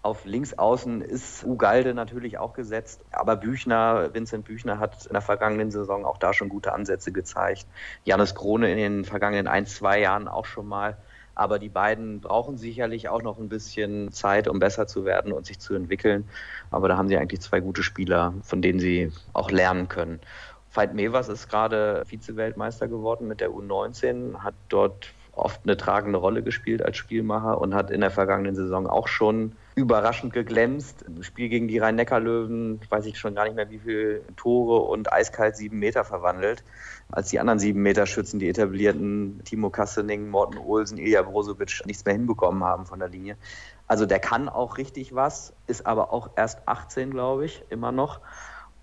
[0.03, 5.21] Auf links außen ist Ugalde natürlich auch gesetzt, aber Büchner, Vincent Büchner hat in der
[5.21, 7.65] vergangenen Saison auch da schon gute Ansätze gezeigt.
[8.03, 10.97] Janis Krone in den vergangenen ein, zwei Jahren auch schon mal.
[11.35, 15.45] Aber die beiden brauchen sicherlich auch noch ein bisschen Zeit, um besser zu werden und
[15.45, 16.27] sich zu entwickeln.
[16.69, 20.19] Aber da haben sie eigentlich zwei gute Spieler, von denen sie auch lernen können.
[20.73, 26.43] Veit Mevers ist gerade Vize-Weltmeister geworden mit der U19, hat dort oft eine tragende Rolle
[26.43, 31.03] gespielt als Spielmacher und hat in der vergangenen Saison auch schon überraschend geglänzt.
[31.07, 35.11] Im Spiel gegen die Rhein-Neckar-Löwen, weiß ich schon gar nicht mehr, wie viele Tore und
[35.11, 36.63] eiskalt sieben Meter verwandelt.
[37.11, 42.05] Als die anderen sieben Meter Schützen, die etablierten Timo Kassening, Morten Olsen, Ilja Brozovic nichts
[42.05, 43.35] mehr hinbekommen haben von der Linie.
[43.87, 48.21] Also der kann auch richtig was, ist aber auch erst 18, glaube ich, immer noch.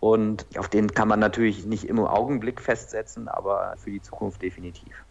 [0.00, 5.04] Und auf den kann man natürlich nicht im Augenblick festsetzen, aber für die Zukunft definitiv.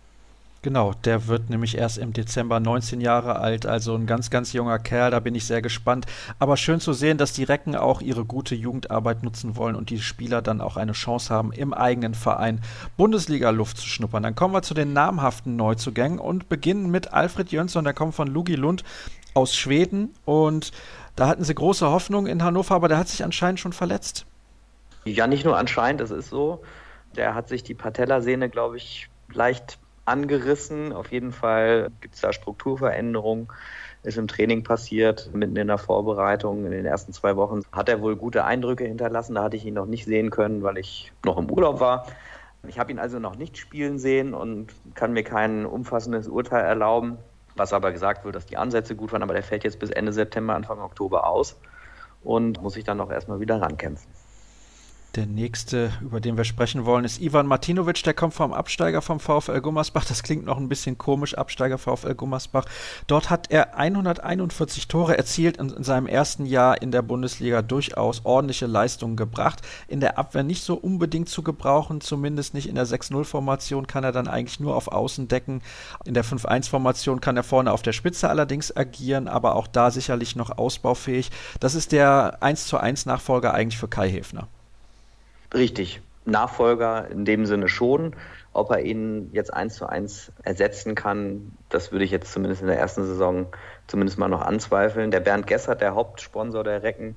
[0.61, 4.77] Genau, der wird nämlich erst im Dezember 19 Jahre alt, also ein ganz, ganz junger
[4.77, 6.05] Kerl, da bin ich sehr gespannt.
[6.37, 9.99] Aber schön zu sehen, dass die Recken auch ihre gute Jugendarbeit nutzen wollen und die
[9.99, 12.59] Spieler dann auch eine Chance haben, im eigenen Verein
[12.97, 14.21] Bundesliga-Luft zu schnuppern.
[14.21, 18.27] Dann kommen wir zu den namhaften Neuzugängen und beginnen mit Alfred Jönsson, der kommt von
[18.27, 18.83] Lugi Lund
[19.33, 20.73] aus Schweden und
[21.15, 24.25] da hatten sie große Hoffnung in Hannover, aber der hat sich anscheinend schon verletzt.
[25.05, 26.61] Ja, nicht nur anscheinend, das ist so.
[27.15, 29.79] Der hat sich die Patellasehne, glaube ich, leicht
[30.09, 30.93] angerissen.
[30.93, 33.47] Auf jeden Fall gibt es da Strukturveränderungen.
[34.03, 36.65] Ist im Training passiert, mitten in der Vorbereitung.
[36.65, 39.35] In den ersten zwei Wochen hat er wohl gute Eindrücke hinterlassen.
[39.35, 42.07] Da hatte ich ihn noch nicht sehen können, weil ich noch im Urlaub war.
[42.67, 47.17] Ich habe ihn also noch nicht spielen sehen und kann mir kein umfassendes Urteil erlauben.
[47.55, 50.13] Was aber gesagt wird, dass die Ansätze gut waren, aber der fällt jetzt bis Ende
[50.13, 51.59] September, Anfang Oktober aus
[52.23, 54.09] und muss sich dann auch erstmal wieder rankämpfen.
[55.15, 58.03] Der nächste, über den wir sprechen wollen, ist Ivan Martinovic.
[58.03, 60.05] Der kommt vom Absteiger vom VfL Gummersbach.
[60.05, 62.65] Das klingt noch ein bisschen komisch, Absteiger VfL Gummersbach.
[63.07, 68.23] Dort hat er 141 Tore erzielt und in seinem ersten Jahr in der Bundesliga durchaus
[68.23, 69.63] ordentliche Leistungen gebracht.
[69.87, 74.11] In der Abwehr nicht so unbedingt zu gebrauchen, zumindest nicht in der 6-0-Formation kann er
[74.11, 75.63] dann eigentlich nur auf Außen decken.
[76.05, 80.35] In der 5-1-Formation kann er vorne auf der Spitze allerdings agieren, aber auch da sicherlich
[80.35, 81.31] noch ausbaufähig.
[81.59, 84.47] Das ist der 1 zu 1 Nachfolger eigentlich für Kai Häfner.
[85.53, 86.01] Richtig.
[86.25, 88.15] Nachfolger in dem Sinne schon.
[88.53, 92.67] Ob er ihn jetzt eins zu eins ersetzen kann, das würde ich jetzt zumindest in
[92.67, 93.47] der ersten Saison
[93.87, 95.11] zumindest mal noch anzweifeln.
[95.11, 97.15] Der Bernd Gessert, der Hauptsponsor der Recken,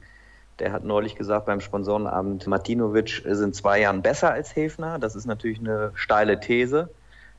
[0.59, 4.99] der hat neulich gesagt beim Sponsorenabend, Martinovic ist in zwei Jahren besser als Hefner.
[4.99, 6.91] Das ist natürlich eine steile These.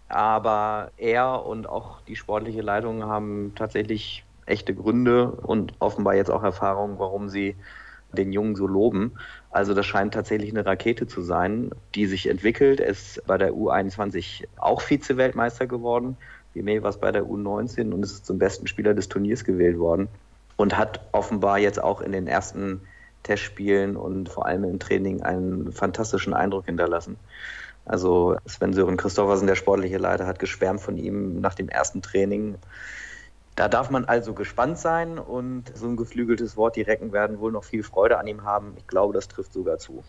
[0.10, 6.44] Aber er und auch die sportliche Leitung haben tatsächlich echte Gründe und offenbar jetzt auch
[6.44, 7.56] Erfahrungen, warum sie
[8.12, 9.14] den Jungen so loben.
[9.54, 12.80] Also das scheint tatsächlich eine Rakete zu sein, die sich entwickelt.
[12.80, 16.18] Er ist bei der U21 auch Vize-Weltmeister geworden.
[16.56, 20.08] Wie war es bei der U19 und ist zum besten Spieler des Turniers gewählt worden.
[20.58, 22.82] Und hat offenbar jetzt auch in den ersten
[23.22, 27.18] Testspielen und vor allem im Training einen fantastischen Eindruck hinterlassen.
[27.86, 32.56] Also Sven Sören Christoffersen, der sportliche Leiter, hat geschwärmt von ihm nach dem ersten Training.
[33.56, 37.52] Da darf man also gespannt sein und so ein geflügeltes Wort, die Recken werden wohl
[37.52, 38.74] noch viel Freude an ihm haben.
[38.78, 40.04] Ich glaube, das trifft sogar zu.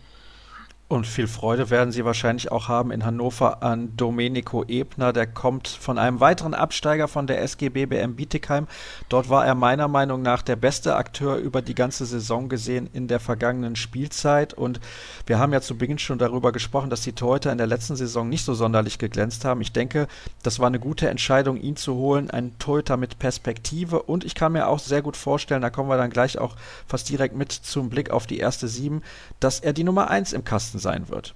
[0.86, 5.14] Und viel Freude werden Sie wahrscheinlich auch haben in Hannover an Domenico Ebner.
[5.14, 8.66] Der kommt von einem weiteren Absteiger von der SGB BM Bietigheim.
[9.08, 13.08] Dort war er meiner Meinung nach der beste Akteur über die ganze Saison gesehen in
[13.08, 14.52] der vergangenen Spielzeit.
[14.52, 14.78] Und
[15.24, 18.28] wir haben ja zu Beginn schon darüber gesprochen, dass die Torhüter in der letzten Saison
[18.28, 19.62] nicht so sonderlich geglänzt haben.
[19.62, 20.06] Ich denke,
[20.42, 22.30] das war eine gute Entscheidung, ihn zu holen.
[22.30, 24.02] Ein Torhüter mit Perspektive.
[24.02, 26.56] Und ich kann mir auch sehr gut vorstellen, da kommen wir dann gleich auch
[26.86, 29.00] fast direkt mit zum Blick auf die erste Sieben,
[29.40, 31.34] dass er die Nummer eins im Kasten sein wird.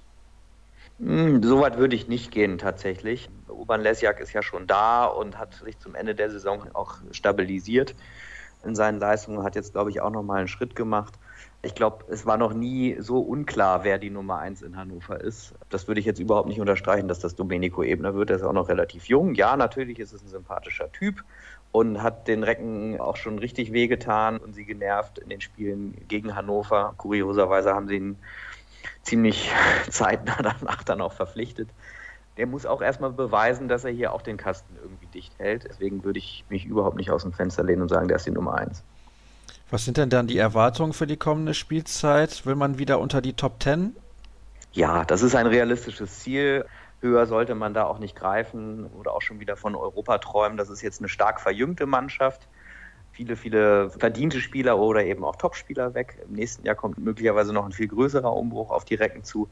[0.99, 3.29] Hm, so weit würde ich nicht gehen tatsächlich.
[3.47, 7.95] Urban Lesjak ist ja schon da und hat sich zum Ende der Saison auch stabilisiert
[8.63, 11.13] in seinen Leistungen, hat jetzt, glaube ich, auch nochmal einen Schritt gemacht.
[11.61, 15.53] Ich glaube, es war noch nie so unklar, wer die Nummer eins in Hannover ist.
[15.69, 18.29] Das würde ich jetzt überhaupt nicht unterstreichen, dass das Domenico Ebner wird.
[18.29, 19.33] Er ist auch noch relativ jung.
[19.35, 21.23] Ja, natürlich ist es ein sympathischer Typ
[21.71, 26.35] und hat den Recken auch schon richtig wehgetan und sie genervt in den Spielen gegen
[26.35, 26.93] Hannover.
[26.97, 28.17] Kurioserweise haben sie ihn
[29.09, 29.51] ziemlich
[29.89, 31.69] zeitnah danach dann auch verpflichtet.
[32.37, 35.65] Der muss auch erstmal beweisen, dass er hier auch den Kasten irgendwie dicht hält.
[35.67, 38.31] Deswegen würde ich mich überhaupt nicht aus dem Fenster lehnen und sagen, der ist die
[38.31, 38.81] Nummer eins.
[39.69, 42.45] Was sind denn dann die Erwartungen für die kommende Spielzeit?
[42.45, 43.95] Will man wieder unter die Top Ten?
[44.71, 46.65] Ja, das ist ein realistisches Ziel.
[47.01, 50.57] Höher sollte man da auch nicht greifen oder auch schon wieder von Europa träumen.
[50.57, 52.47] Das ist jetzt eine stark verjüngte Mannschaft
[53.19, 56.19] viele, viele verdiente Spieler oder eben auch Topspieler weg.
[56.25, 59.49] Im nächsten Jahr kommt möglicherweise noch ein viel größerer Umbruch auf die Recken zu.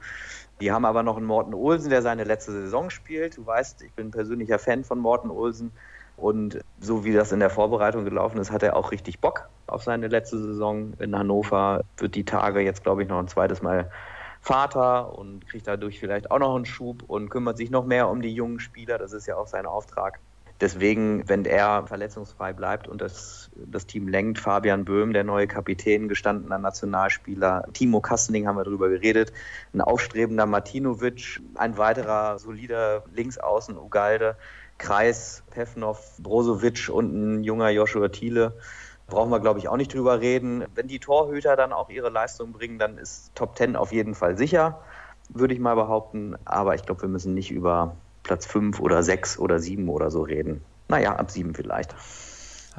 [0.62, 3.36] Die haben aber noch einen Morten Olsen, der seine letzte Saison spielt.
[3.36, 5.74] Du weißt, ich bin persönlicher Fan von Morten Olsen.
[6.16, 9.84] Und so wie das in der Vorbereitung gelaufen ist, hat er auch richtig Bock auf
[9.84, 11.84] seine letzte Saison in Hannover.
[11.98, 13.92] Wird die Tage jetzt, glaube ich, noch ein zweites Mal
[14.40, 18.22] Vater und kriegt dadurch vielleicht auch noch einen Schub und kümmert sich noch mehr um
[18.22, 18.98] die jungen Spieler.
[18.98, 20.22] Das ist ja auch sein Auftrag.
[20.60, 26.08] Deswegen, wenn er verletzungsfrei bleibt und das, das Team lenkt, Fabian Böhm, der neue Kapitän,
[26.08, 29.32] gestandener Nationalspieler, Timo Kastening haben wir darüber geredet,
[29.74, 34.36] ein aufstrebender Martinovic, ein weiterer solider Linksaußen Ugalde,
[34.80, 38.58] Kreis, Pevnov, Brozovic und ein junger Joshua Thiele.
[39.06, 40.66] Brauchen wir, glaube ich, auch nicht drüber reden.
[40.74, 44.38] Wenn die Torhüter dann auch ihre Leistung bringen, dann ist Top Ten auf jeden Fall
[44.38, 44.82] sicher,
[45.30, 46.36] würde ich mal behaupten.
[46.46, 47.96] Aber ich glaube, wir müssen nicht über
[48.28, 50.62] Platz 5 oder 6 oder 7 oder so reden.
[50.90, 51.96] Naja, ab 7 vielleicht.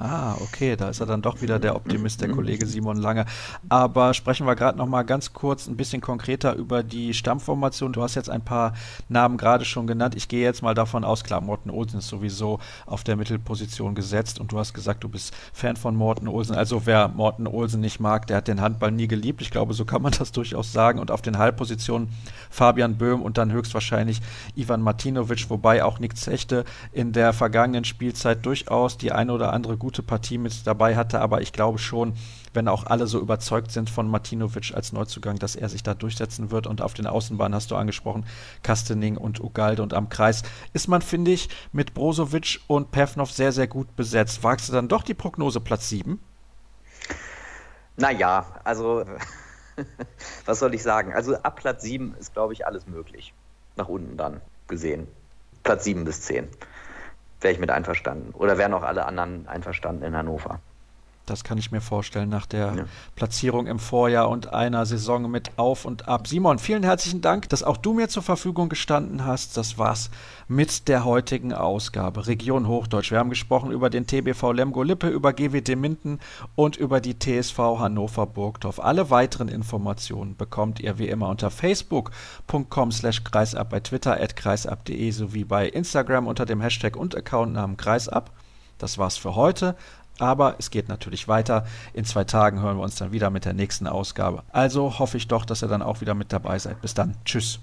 [0.00, 3.26] Ah, okay, da ist er dann doch wieder der Optimist, der Kollege Simon Lange.
[3.68, 7.92] Aber sprechen wir gerade noch mal ganz kurz ein bisschen konkreter über die Stammformation.
[7.92, 8.74] Du hast jetzt ein paar
[9.08, 10.14] Namen gerade schon genannt.
[10.14, 14.38] Ich gehe jetzt mal davon aus, klar, Morten Olsen ist sowieso auf der Mittelposition gesetzt
[14.38, 16.54] und du hast gesagt, du bist Fan von Morten Olsen.
[16.54, 19.42] Also wer Morten Olsen nicht mag, der hat den Handball nie geliebt.
[19.42, 21.00] Ich glaube, so kann man das durchaus sagen.
[21.00, 22.08] Und auf den Halbpositionen
[22.50, 24.20] Fabian Böhm und dann höchstwahrscheinlich
[24.54, 29.76] Ivan Martinovic, wobei auch Nick Zechte in der vergangenen Spielzeit durchaus die eine oder andere
[29.76, 32.12] gute gute Partie mit dabei hatte, aber ich glaube schon,
[32.52, 36.50] wenn auch alle so überzeugt sind von Martinovic als Neuzugang, dass er sich da durchsetzen
[36.50, 36.66] wird.
[36.66, 38.26] Und auf den Außenbahnen hast du angesprochen,
[38.62, 40.42] Kastening und Ugalde und am Kreis
[40.74, 44.44] ist man, finde ich, mit Brozovic und Pevnov sehr, sehr gut besetzt.
[44.44, 46.20] Wagst du dann doch die Prognose Platz 7?
[47.96, 49.06] Naja, also
[50.44, 51.14] was soll ich sagen?
[51.14, 53.32] Also ab Platz 7 ist, glaube ich, alles möglich.
[53.76, 55.08] Nach unten dann gesehen.
[55.62, 56.46] Platz 7 bis 10
[57.40, 58.34] wäre ich mit einverstanden.
[58.34, 60.60] Oder wären auch alle anderen einverstanden in Hannover.
[61.30, 62.84] Das kann ich mir vorstellen nach der ja.
[63.16, 66.26] Platzierung im Vorjahr und einer Saison mit Auf und Ab.
[66.26, 69.56] Simon, vielen herzlichen Dank, dass auch du mir zur Verfügung gestanden hast.
[69.56, 70.10] Das war's
[70.48, 73.10] mit der heutigen Ausgabe Region Hochdeutsch.
[73.10, 76.20] Wir haben gesprochen über den TBV Lemgo Lippe, über GWD Minden
[76.54, 78.80] und über die TSV Hannover Burgdorf.
[78.80, 85.10] Alle weiteren Informationen bekommt ihr wie immer unter facebook.com slash kreisab, bei Twitter at kreisab.de
[85.10, 88.32] sowie bei Instagram unter dem Hashtag und Accountnamen kreisab.
[88.78, 89.74] Das war's für heute.
[90.18, 91.64] Aber es geht natürlich weiter.
[91.92, 94.42] In zwei Tagen hören wir uns dann wieder mit der nächsten Ausgabe.
[94.50, 96.80] Also hoffe ich doch, dass ihr dann auch wieder mit dabei seid.
[96.80, 97.14] Bis dann.
[97.24, 97.60] Tschüss.